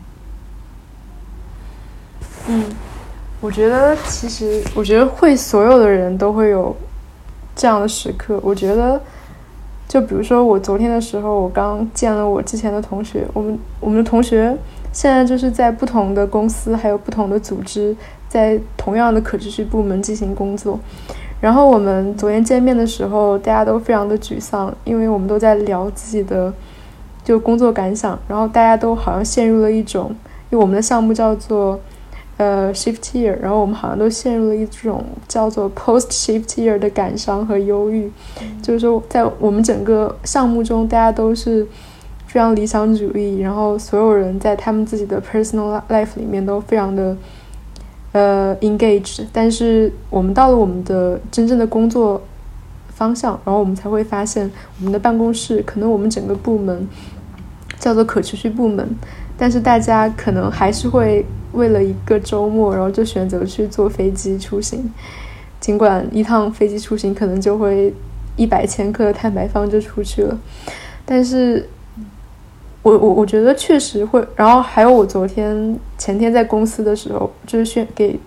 [2.48, 2.66] 嗯，
[3.40, 6.76] 我觉得其实，我觉得会所有的人都会有
[7.56, 8.40] 这样的时刻。
[8.42, 9.00] 我觉得，
[9.90, 14.56] 就比如说我昨天的时候，我刚见了我之前的同学，我们我们的同学
[14.94, 17.96] 现在就是在不同的公司，还有不同的组织，
[18.28, 20.80] 在同样的可持续部门进行工作。
[21.42, 26.54] 然后我们昨天见面的时候，大家都非常的沮丧，因为我们都在聊自己的
[27.24, 30.16] 就工作感想，然后大家都好像陷入了一种，
[30.52, 31.80] 因为我们的项目叫做
[32.40, 38.12] 呃 shift year，然后我们好像都陷入了一种叫做 post shift year 的感伤和忧郁，
[38.64, 41.68] 就是说在我们整个项目中，大家都是
[42.26, 47.16] 非常理想主义，然后所有人在他们自己的 personal life 里面都非常的。
[48.12, 52.20] 呃，engaged，但是我们到了我们的真正的工作
[52.88, 56.88] 方向，然后我们才会发现，我们的办公室可能我们整个部门
[57.78, 58.90] 叫做可持续部门，
[59.38, 61.24] 但是大家可能还是会
[61.54, 64.92] 为了一个周末，然后就选择去坐飞机出行，
[65.60, 67.94] 尽管一趟飞机出行可能就会
[68.36, 70.40] 一百千克的碳排放就出去了，
[71.06, 71.68] 但是。
[72.82, 78.18] 我我我觉得确实会，然后还有我昨天前天在公司的时候，就是宣给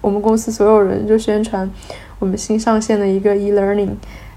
[0.00, 1.70] 我们公司所有人就宣传
[2.18, 3.90] 我们新上线的一个 e-learning，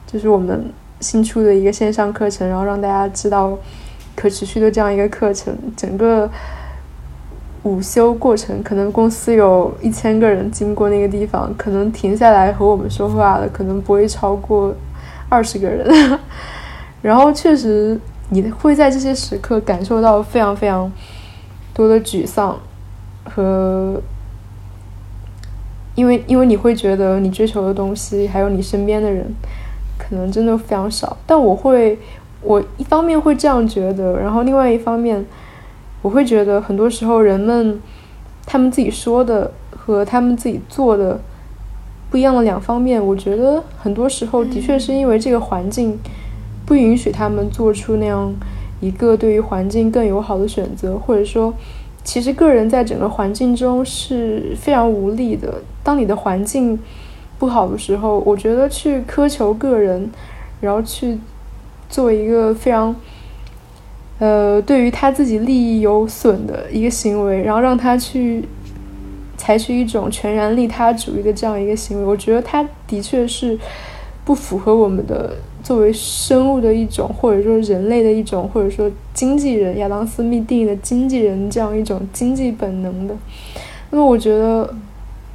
[0.05, 0.65] 就是我们
[0.99, 3.57] 新出的一个线上课程，然后让大家知道
[4.13, 5.57] 可持续的这样一个课程。
[5.77, 6.29] 整个
[7.63, 14.73] 午休过程，可能公司有一千个人经过那个地方，可能停下来和我们说话的可能不会超过
[15.29, 16.19] 二十个人，
[17.01, 17.99] 然后确实。
[18.33, 20.89] 你会在这些时刻感受到非常非常
[21.73, 22.57] 多的沮丧
[23.25, 24.01] 和，
[25.95, 29.35] 因为因为你会觉得你追求的东西还有你身边的人
[29.97, 31.17] 可能真的非常少。
[31.27, 31.99] 但我会，
[32.41, 35.25] 我一方面会这样觉得，然后另外一方面
[36.01, 37.79] 我会觉得很多时候人们
[38.45, 41.19] 他们自己说的和他们自己做的
[42.09, 45.97] 不一样的两方面，我觉得很多时候的确是因为这个环境。
[46.63, 48.33] 不允许他们做出那样
[48.79, 51.53] 一个对于环境更友好的选择，或者说，
[52.01, 55.55] 其实个人在整个环境中是非常无力的。
[55.83, 56.79] 当你的环境
[57.37, 60.09] 不好的时候，我觉得去苛求个人，
[60.61, 61.17] 然后去
[61.89, 62.95] 做一个非常
[64.21, 68.45] 呃对于他自己利益有损的一个行为，然后让他去
[69.35, 73.57] 采取一种全然利他主义的这样一个行为，我觉得他的确是
[74.23, 75.35] 不符合我们的。
[75.63, 83.15] 作为生物的一种，或者说人类的一种，或者说经纪人，亚当·斯密定义的经纪人这样一种经济本能的。
[83.91, 84.73] 那么，我觉得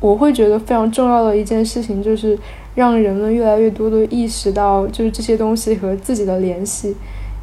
[0.01, 2.37] 我会觉得非常重要的一件事情，就是
[2.75, 6.97] 让人们越来越多的意识到，就是这些东西和自己的联系，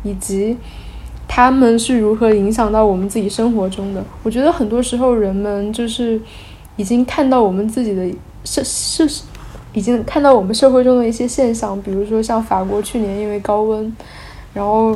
[0.04, 0.58] 以及
[1.36, 4.04] 他们是如何影响到我们自己生活中的。
[4.22, 6.22] 我觉得很多时候，人们就是
[6.76, 8.08] 已经看到我们自己的
[8.46, 9.24] 是是。
[9.74, 13.92] 已经看到我们社会中的一些现象，比如说像法国去年因为高温，
[14.54, 14.96] 然后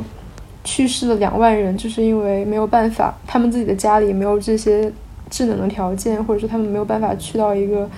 [0.63, 4.93] 去世了两万人，就是因为没有办法，他们自己的家里没有这些
[5.31, 7.89] 智能的条件，或者说他们没有办法去到一个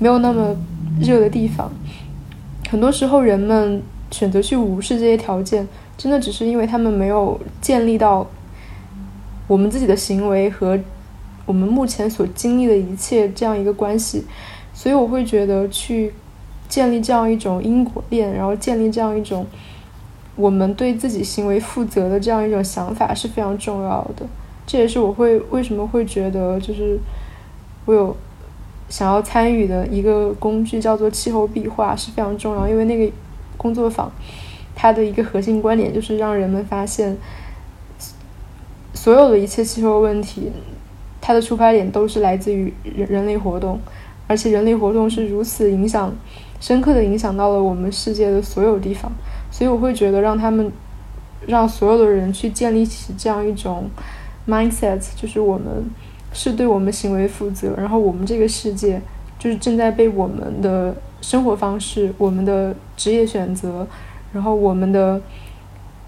[0.00, 0.56] 没有那么
[1.00, 1.70] 热的地方。
[2.68, 3.80] 很多时候，人们
[4.10, 5.64] 选择去无视这些条件，
[5.96, 8.26] 真的只是因为他们没有建立到
[9.46, 10.78] 我们自己的行为和
[11.46, 14.24] 我们目前所经历的一切这样一个关系。
[14.72, 16.12] 所以，我会觉得去。
[16.66, 19.46] 建立这样一种因果链，然后建立这样一种
[20.34, 24.26] 我们对自己行为负责的这样一种想法是非常重要的。
[24.66, 26.98] 这也是我会为什么会觉得就是
[27.84, 28.16] 我有
[28.88, 33.12] 想要参与的一个工具叫做气候壁画是非常重要，因为那个
[33.56, 34.10] 工作坊
[34.74, 37.16] 它的一个核心观点就是让人们发现
[38.92, 40.50] 所有的一切气候问题，
[41.20, 43.80] 它的出发点都是来自于人人类活动，
[44.26, 46.12] 而且人类活动是如此影响。
[46.60, 49.12] 深刻的影响到了我们世界的所有地方，
[49.50, 50.72] 所以我会觉得让他们，
[51.46, 53.90] 让所有的人去建立起这样一种
[54.48, 55.84] mindset，就是我们
[56.32, 58.98] 是对我们行为负责，然后我们这个世界
[59.38, 63.86] 就是正在被我们的生活方式、我们的职业选择，
[64.34, 65.18] 然后我们的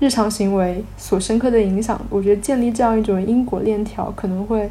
[0.00, 1.98] 日常行为所深刻的影响。
[2.10, 4.70] 我觉得建立这样一种因果链条，可能会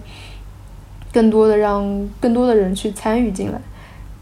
[1.12, 3.60] 更多的让更多的人去参与进来，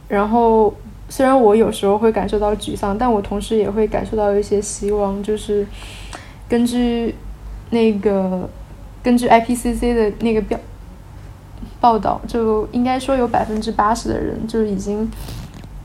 [0.08, 0.74] 然后。
[1.10, 5.22] 虽然我有时候会感受到沮丧，但我同时也会感受到一些希望。
[5.22, 5.68] 就是
[6.50, 7.14] 根据
[7.70, 8.50] 那个
[9.04, 10.58] 根据 IPCC 的那个表
[11.80, 15.08] 报道，就应该说有百分之八十的人就已经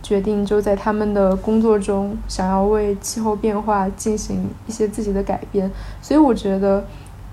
[0.09, 5.71] 决定就在他们的工作中想要为气候变化进行一些自己的改变。
[6.01, 6.83] 所以我觉得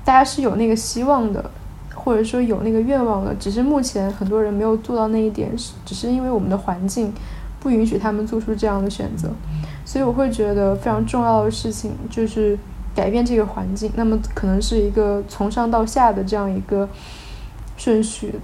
[0.04, 1.50] 大家是有那个希望的，
[1.94, 7.14] 或者说有那个愿望的，只是目前很多人没有做到那一点，是只是因为我们的环境。
[7.62, 9.28] 不允许他们做出这样的选择，
[9.84, 12.56] 所以我会觉得非常重要的事情就是
[12.94, 13.92] 改变这个环境。
[13.96, 16.88] 那么可能是一个从上到下的这样一个
[17.76, 18.36] 顺序，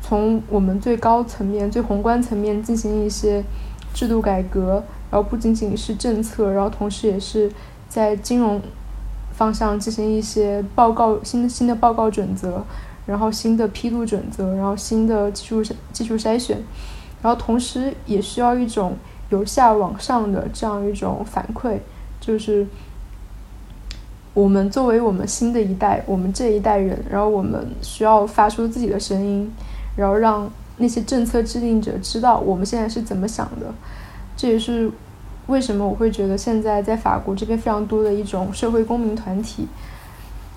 [0.00, 3.44] 从我们最高层面、最宏观层面进行一些
[3.92, 7.50] 制度改革，然后不仅仅是政策，然后同时也是
[7.88, 8.60] 在金融
[9.32, 12.62] 方向进行一些报告、新的新的报告准则，
[13.06, 15.62] 然后新的披露准则，然后新的技术
[15.92, 16.62] 技术筛选。
[17.22, 18.96] 然后同时也需要一种
[19.28, 21.76] 由下往上的这样一种反馈，
[22.18, 22.66] 就是
[24.32, 29.52] 我们作为我们新的一代，我们这一代人，然后我们需要发出自己的声音，
[29.96, 30.50] 然后让
[30.80, 33.72] 那些政策制定者知道我们现在是怎么想的。
[34.36, 34.90] 这也是
[35.46, 39.68] 为什么我会觉得现在在法国这边非常多的一种社会公民团体，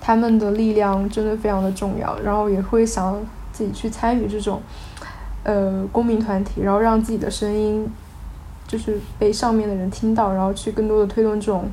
[0.00, 3.22] 他们的力量真的非常的重要，然后也会想
[3.52, 4.60] 自己去参与这种。
[5.46, 7.86] 呃，公民团体，然后让自己的声音，
[8.66, 11.68] 就是被上面的人听到，然后去更多的推动这种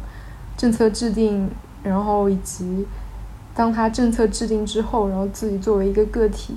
[0.58, 1.50] 政策制定，
[1.82, 2.86] 然后以及
[3.56, 6.56] 当他政策制定之后，然后自己作为一个个体，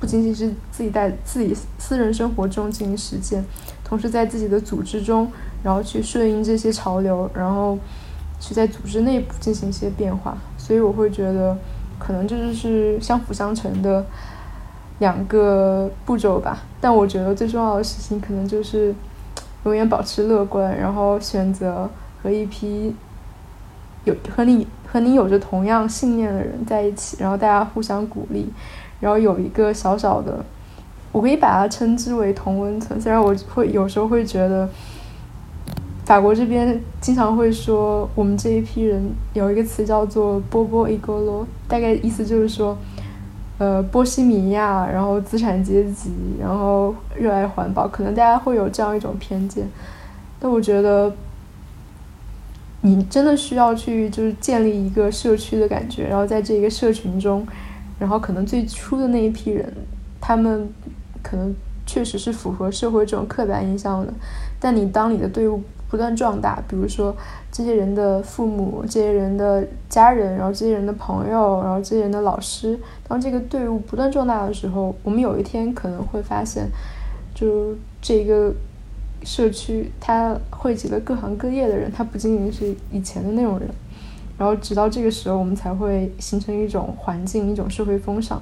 [0.00, 3.44] 不仅仅是自己在自己私人生活中进行实践，
[3.84, 5.30] 同时在自己的组织中，
[5.62, 7.78] 然后去顺应这些潮流，然后
[8.40, 10.36] 去在组织内部进行一些变化。
[10.56, 11.56] 所以我会觉得，
[11.98, 14.04] 可能这就是相辅相成的。
[15.00, 18.92] 两个步骤吧，但我觉得最重要的事情可能就是
[19.62, 21.88] 永远保持乐观，然后选择
[22.20, 22.92] 和一批
[24.02, 28.52] 有和你和你有着同样信念的人在一起，然后大家互相鼓励，
[29.00, 30.44] 然后有一个小小的，
[31.12, 33.00] 我可以把它称之为同温层。
[33.00, 34.68] 虽然我会有时候会觉得，
[36.04, 42.76] 法国这边经常会说我们这一批人有一个词叫做波波伊戈罗，大概意思就是说。
[43.60, 49.68] 呃，波西米亚，然后资产阶级，然后热爱环保，可能大家会有这样一种偏见。
[50.38, 51.12] 但我觉得，
[52.82, 57.44] 你真的需要去就是建立一个社区的感觉，然后在这一个社群中，
[57.98, 59.72] 然后可能最初的那一批人，
[60.20, 60.68] 他们
[61.22, 61.54] 可能
[61.86, 64.12] 确实是符合社会这种刻板印象的。
[64.60, 67.16] 但你当你的队伍不断壮大，比如说
[67.50, 76.68] 这些人的父母、这些人的家人，然后这些人的朋友，然后这些人的老师，当这个队伍不断壮大的时候，我们有一天可能会发现，
[77.34, 78.52] 就这个
[79.22, 83.68] 社区它汇集了各行各业的人，它不仅仅是以前的那种人。
[84.38, 88.40] 然后直到这个时候，我们才会形成一种环境、一种社会风尚，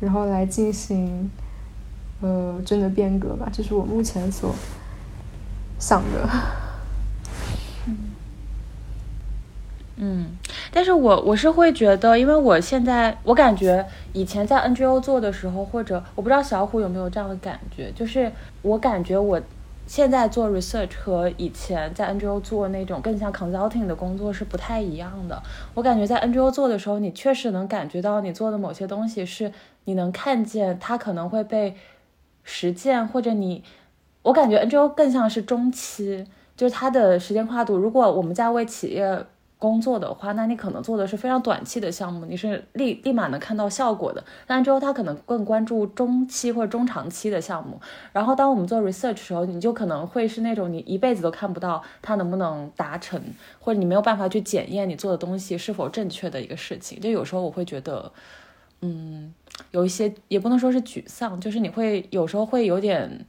[0.00, 1.30] 然后来进行
[2.20, 3.48] 呃真的变革吧。
[3.52, 4.52] 这是我目前所
[5.78, 6.28] 想的。
[10.02, 10.28] 嗯，
[10.72, 18.32] 但是我我是会觉得，因为我现在我感觉以前在 NGO 做的时候，或者我不知道小虎有没有这样的感觉，就是
[18.62, 19.38] 我感觉我
[19.90, 25.42] 现在做 research 和以前在 NGO 做那种更像 consulting 的工作是不太一样的。
[25.74, 29.52] 我感觉在 NGO 做的时候，你确实能感觉到你做的某些东西是
[29.86, 31.74] 你能看见它可能会被
[32.44, 33.64] 实践，或者你，
[34.22, 36.24] 我感觉 NGO 更像是中期，
[36.56, 37.76] 就是它的时间跨度。
[37.76, 39.26] 如果我们在为企业
[39.60, 44.24] 工作的话，那你可能做的是非常短期的项目，你是立立马能看到效果的。
[44.46, 47.78] 但之后他可能更关注中期或者中长期的项目。
[48.12, 53.22] 然后当我们做 research 的时候，你就可能会是那种你一辈子都看不到它能不能达成，
[53.60, 56.98] 或者你没有办法去检验你做的东西是否正确的一个事情。
[56.98, 58.10] 就有时候我会觉得，
[58.80, 59.34] 嗯，
[59.72, 63.26] 有一些也不能说是沮丧，就是你会有时候会有点。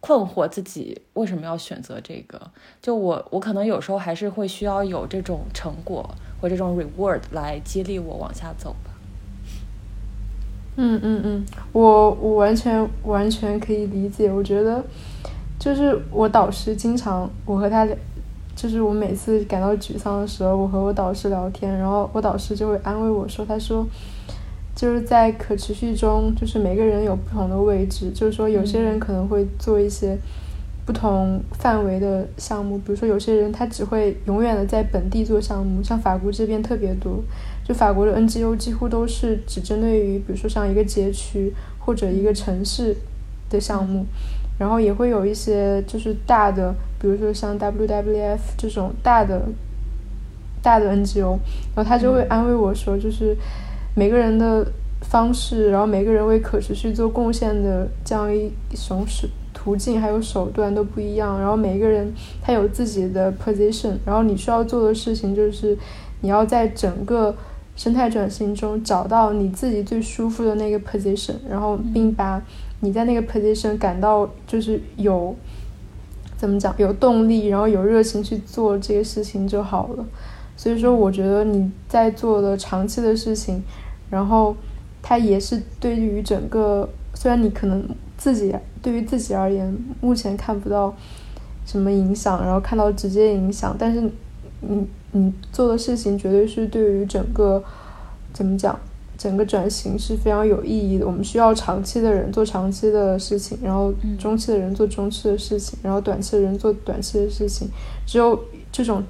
[0.00, 2.40] 困惑自己为什么要选择这个？
[2.80, 6.08] 就我，我可能有时候还是会需要有这种成果
[6.40, 8.90] 或这种 reward 来激励我往下走吧。
[10.76, 14.32] 嗯嗯嗯，我我完全完全可以理解。
[14.32, 14.82] 我觉得，
[15.58, 17.86] 就是我导师经常我和他，
[18.56, 23.86] 就是我每次感到沮丧的时候，我和我导师聊天，然后我导师就会安慰我说：“他说。”
[24.80, 28.10] 就是在可持续中，就是每个人有不同的位置。
[28.14, 30.16] 就是说，有些人可能会做一些
[30.86, 37.22] 不同范围的项目，比如说有些人他只会永远的在本地做项目，像法国这边特别多，
[37.62, 42.96] 就法国的 NGO 几乎都是只针对于，比如说像一个街区或者一个城市
[43.50, 44.06] 的项目，
[44.58, 49.42] 然后也会有一些就是大的，比如说像 WWF 这种大的
[50.62, 51.38] 大的 NGO，
[51.74, 53.36] 然后他就会安慰我说，就是。
[53.94, 54.66] 每个人的
[55.02, 58.52] 方式，然后每个人为可持续做贡献的这样一
[58.86, 65.76] 种是途径还有手段都不一样，然后每个人他有自己的 position，然后你需要做的事情就是
[66.20, 67.34] 你要在整个
[67.76, 72.42] 生态转型中找到你自己最舒服的那个 position，然后并把
[72.80, 75.34] 你在那个 position 感到就是有
[76.36, 80.04] 怎么讲有动力，然后有热情去做这个事情就好了。
[80.56, 83.62] 所以说，我觉得你在做的长期的事情，
[84.10, 84.54] 然后
[85.00, 87.88] 它也是对于整个，虽然你可能
[88.18, 90.94] 自己对于自己而言目前看不到
[91.64, 94.10] 什么影响，然后看到直接影响，但是
[94.60, 97.62] 你你做的事情绝对是对于整个
[98.32, 98.78] 怎么讲，
[99.16, 101.06] 整个转型是非常有意义的。
[101.06, 107.68] 我们需要长期的人做长期的事情，然后中期的人做中期的事情，然后短期的人做短期的事情，
[108.04, 108.38] 只有
[108.72, 109.02] 这种。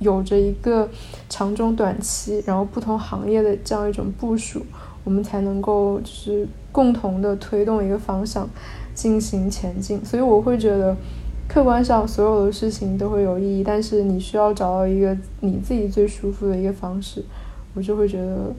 [0.00, 0.88] 有着一个
[1.28, 4.64] 长中短期，然后不同行业的这样一种部署，
[5.04, 8.48] 我们才能够就是共同的推动一个方向
[8.94, 10.04] 进行前进。
[10.04, 10.96] 所以我会觉得，
[11.48, 17.24] 客观上所有的事情都会有意义，但是你需要找到一个你自己最舒服的一个方式，
[17.74, 18.54] 我就会觉得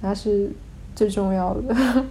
[0.00, 0.50] 那是
[0.96, 2.04] 最重要的。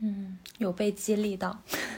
[0.00, 1.56] 嗯，有被激励到。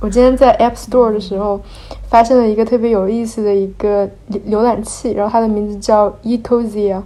[0.00, 1.60] 我今天在 App Store 的时候，
[2.08, 7.02] 发现了一个特别有意思的一个浏浏览器，然后它的名字叫 Ecosia，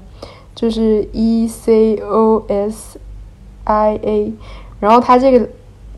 [0.55, 3.01] 就是 E C O S
[3.65, 4.35] I A，
[4.79, 5.49] 然后它这个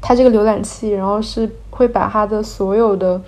[0.01, 3.21] 它这个浏览器，然后是会把它的所有的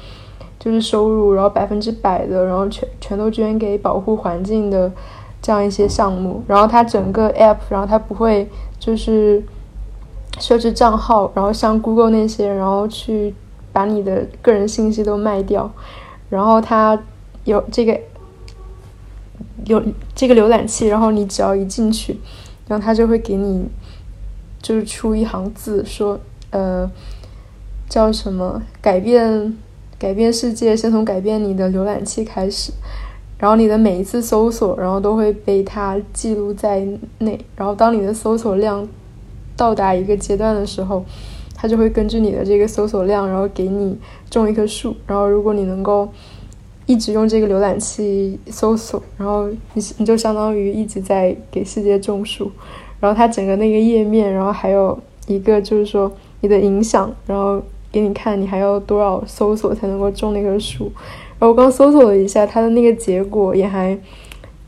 [0.61, 4.93] 就是收入，然后百分之百的，然后全全都捐给保护环境的
[5.43, 8.49] 这样一些项目，然后它整个 App，然后它不会
[8.79, 9.43] 就是
[10.39, 13.35] 设置账号，然后像 Google 那些，然后去。
[13.77, 15.71] 把你的个人信息都卖掉，
[16.31, 16.99] 然后它
[17.45, 18.01] 有这个
[19.67, 19.83] 有
[20.15, 22.19] 这个浏览器，然后你只要一进去，
[22.69, 23.69] 然后它就会给你
[24.63, 26.91] 就是出一行字，说呃
[27.87, 29.55] 叫什么改变
[29.99, 32.73] 改变世界，先从改变你的浏览器开始，
[33.37, 36.83] 然后你的每一次搜索，然后都会被它记录在
[37.19, 38.89] 内，然后当你的搜索量
[39.55, 41.05] 到达一个阶段的时候。
[41.57, 43.99] 它就会根据你的这个搜索量，然后给你
[44.31, 44.95] 种一棵树。
[45.07, 46.07] 然后如果你能够
[46.85, 52.53] 一直用这个浏览器搜索，然后你你就相当于一直在给世界种树。
[53.01, 54.97] 然后它整个那个页面，然后还有
[55.27, 57.61] 一个就是说你的影响，然后
[57.91, 60.85] 给你看你还要多少搜索才能够种那棵树。
[61.39, 63.99] 然后我刚搜索了一下它的那个结果，也还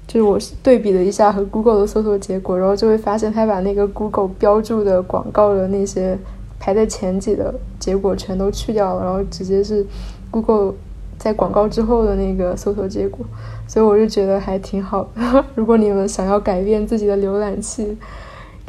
[0.06, 6.18] 就是我对比了一下和 Google 的搜索结果，然后就会发现它把那个 Google 标注的广告的那些
[6.58, 9.86] 排在前几的结果全都去掉了，然后直接是
[10.30, 10.74] Google
[11.18, 13.24] 在广告之后的那个搜索结果。
[13.66, 15.44] 所以我就觉得还挺好的。
[15.54, 17.96] 如果你们想要改变自己的浏览器，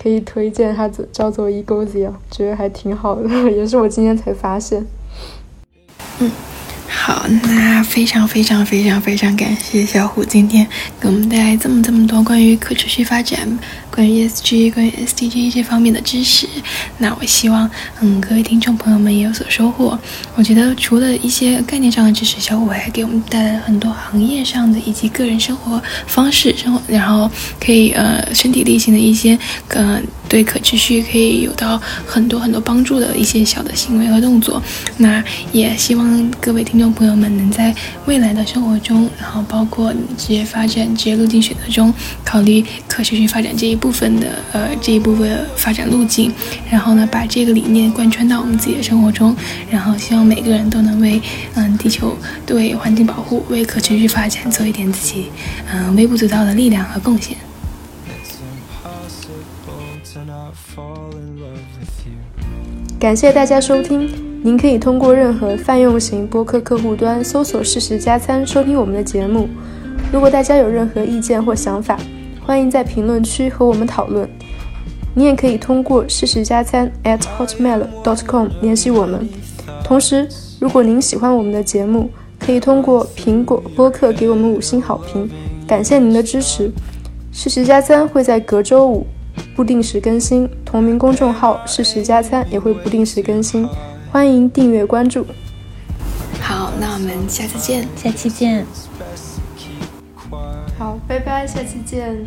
[0.02, 4.86] 可以推荐它，叫做 Egosia，觉得还挺好的， 也是我今天才发现。
[6.20, 6.32] 嗯。
[6.90, 10.68] 好，那非常非常非常非常感谢小虎今天
[11.00, 13.48] 给我们带来这么这么多关于可持续发展、
[13.92, 16.48] 关于 ESG、关于 SDG 这方面的知识。
[16.98, 17.70] 那我希望，
[18.02, 19.98] 嗯，各位听众朋友们也有所收获。
[20.36, 27.30] 我觉得除了一些概念上的知识，小虎还给我们带来很多行业上的以及个人生活方式、生活，然后
[27.64, 29.38] 可以呃身体力行的一些，
[29.70, 30.02] 呃。
[30.30, 34.62] 对可持续可以有到很多很多帮助的一些小的行为和动作，
[34.98, 37.76] 那也希望各位听众朋友们能在
[38.06, 41.92] 未来的生活中，然后包括职业发展、职业路径选择中，
[42.24, 46.32] 考虑可持续发展这一部分的呃这一部分发展路径，
[46.70, 49.36] 然后呢把这个理念贯穿到我们自己的生活中，
[49.70, 51.20] 然后希望每个人都能为
[51.56, 52.16] 嗯地球、
[52.46, 55.26] 对环境保护、为可持续发展做一点自己
[55.74, 57.36] 嗯微不足道的力量和贡献。
[63.00, 64.10] 感谢大家收听。
[64.44, 69.48] 您可以通过任何泛用型播客客户端搜索“事实加餐”收听我们的节目。
[70.12, 71.98] 如果大家有任何意见或想法，
[72.46, 74.30] 欢迎在评论区和我们讨论。
[75.16, 79.26] 你也可以通过“事实加餐 ”at hotmail.com 联系我们。
[79.82, 80.28] 同时，
[80.60, 85.30] 如果您喜欢我们的节目，可以通过苹果播客给我们五星好评。
[85.66, 86.70] 感谢您的支持。
[87.32, 89.08] 事实加餐会在隔周五。
[89.60, 93.68] 不定时更新，同名公众号“事实加餐”也会不定时更新，
[94.10, 95.26] 欢迎订阅关注。
[96.40, 98.66] 好，那我们下次见，下期见。
[100.78, 102.26] 好，拜拜，下期见。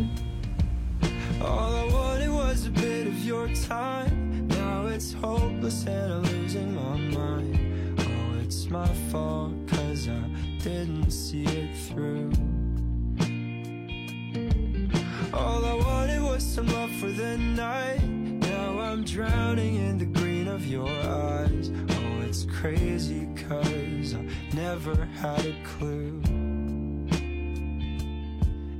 [16.41, 18.03] Some love for the night?
[18.03, 21.69] Now I'm drowning in the green of your eyes.
[21.89, 26.21] Oh, it's crazy cause I never had a clue.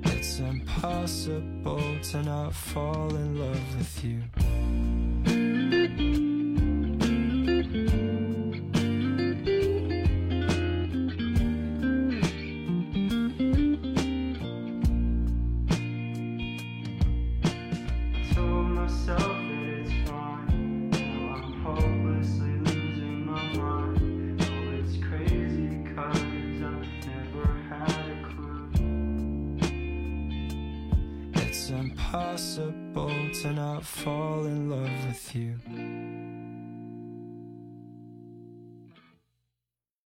[0.03, 4.21] It's impossible to not fall in love with you
[32.33, 36.22] impossible to not fall in love with you.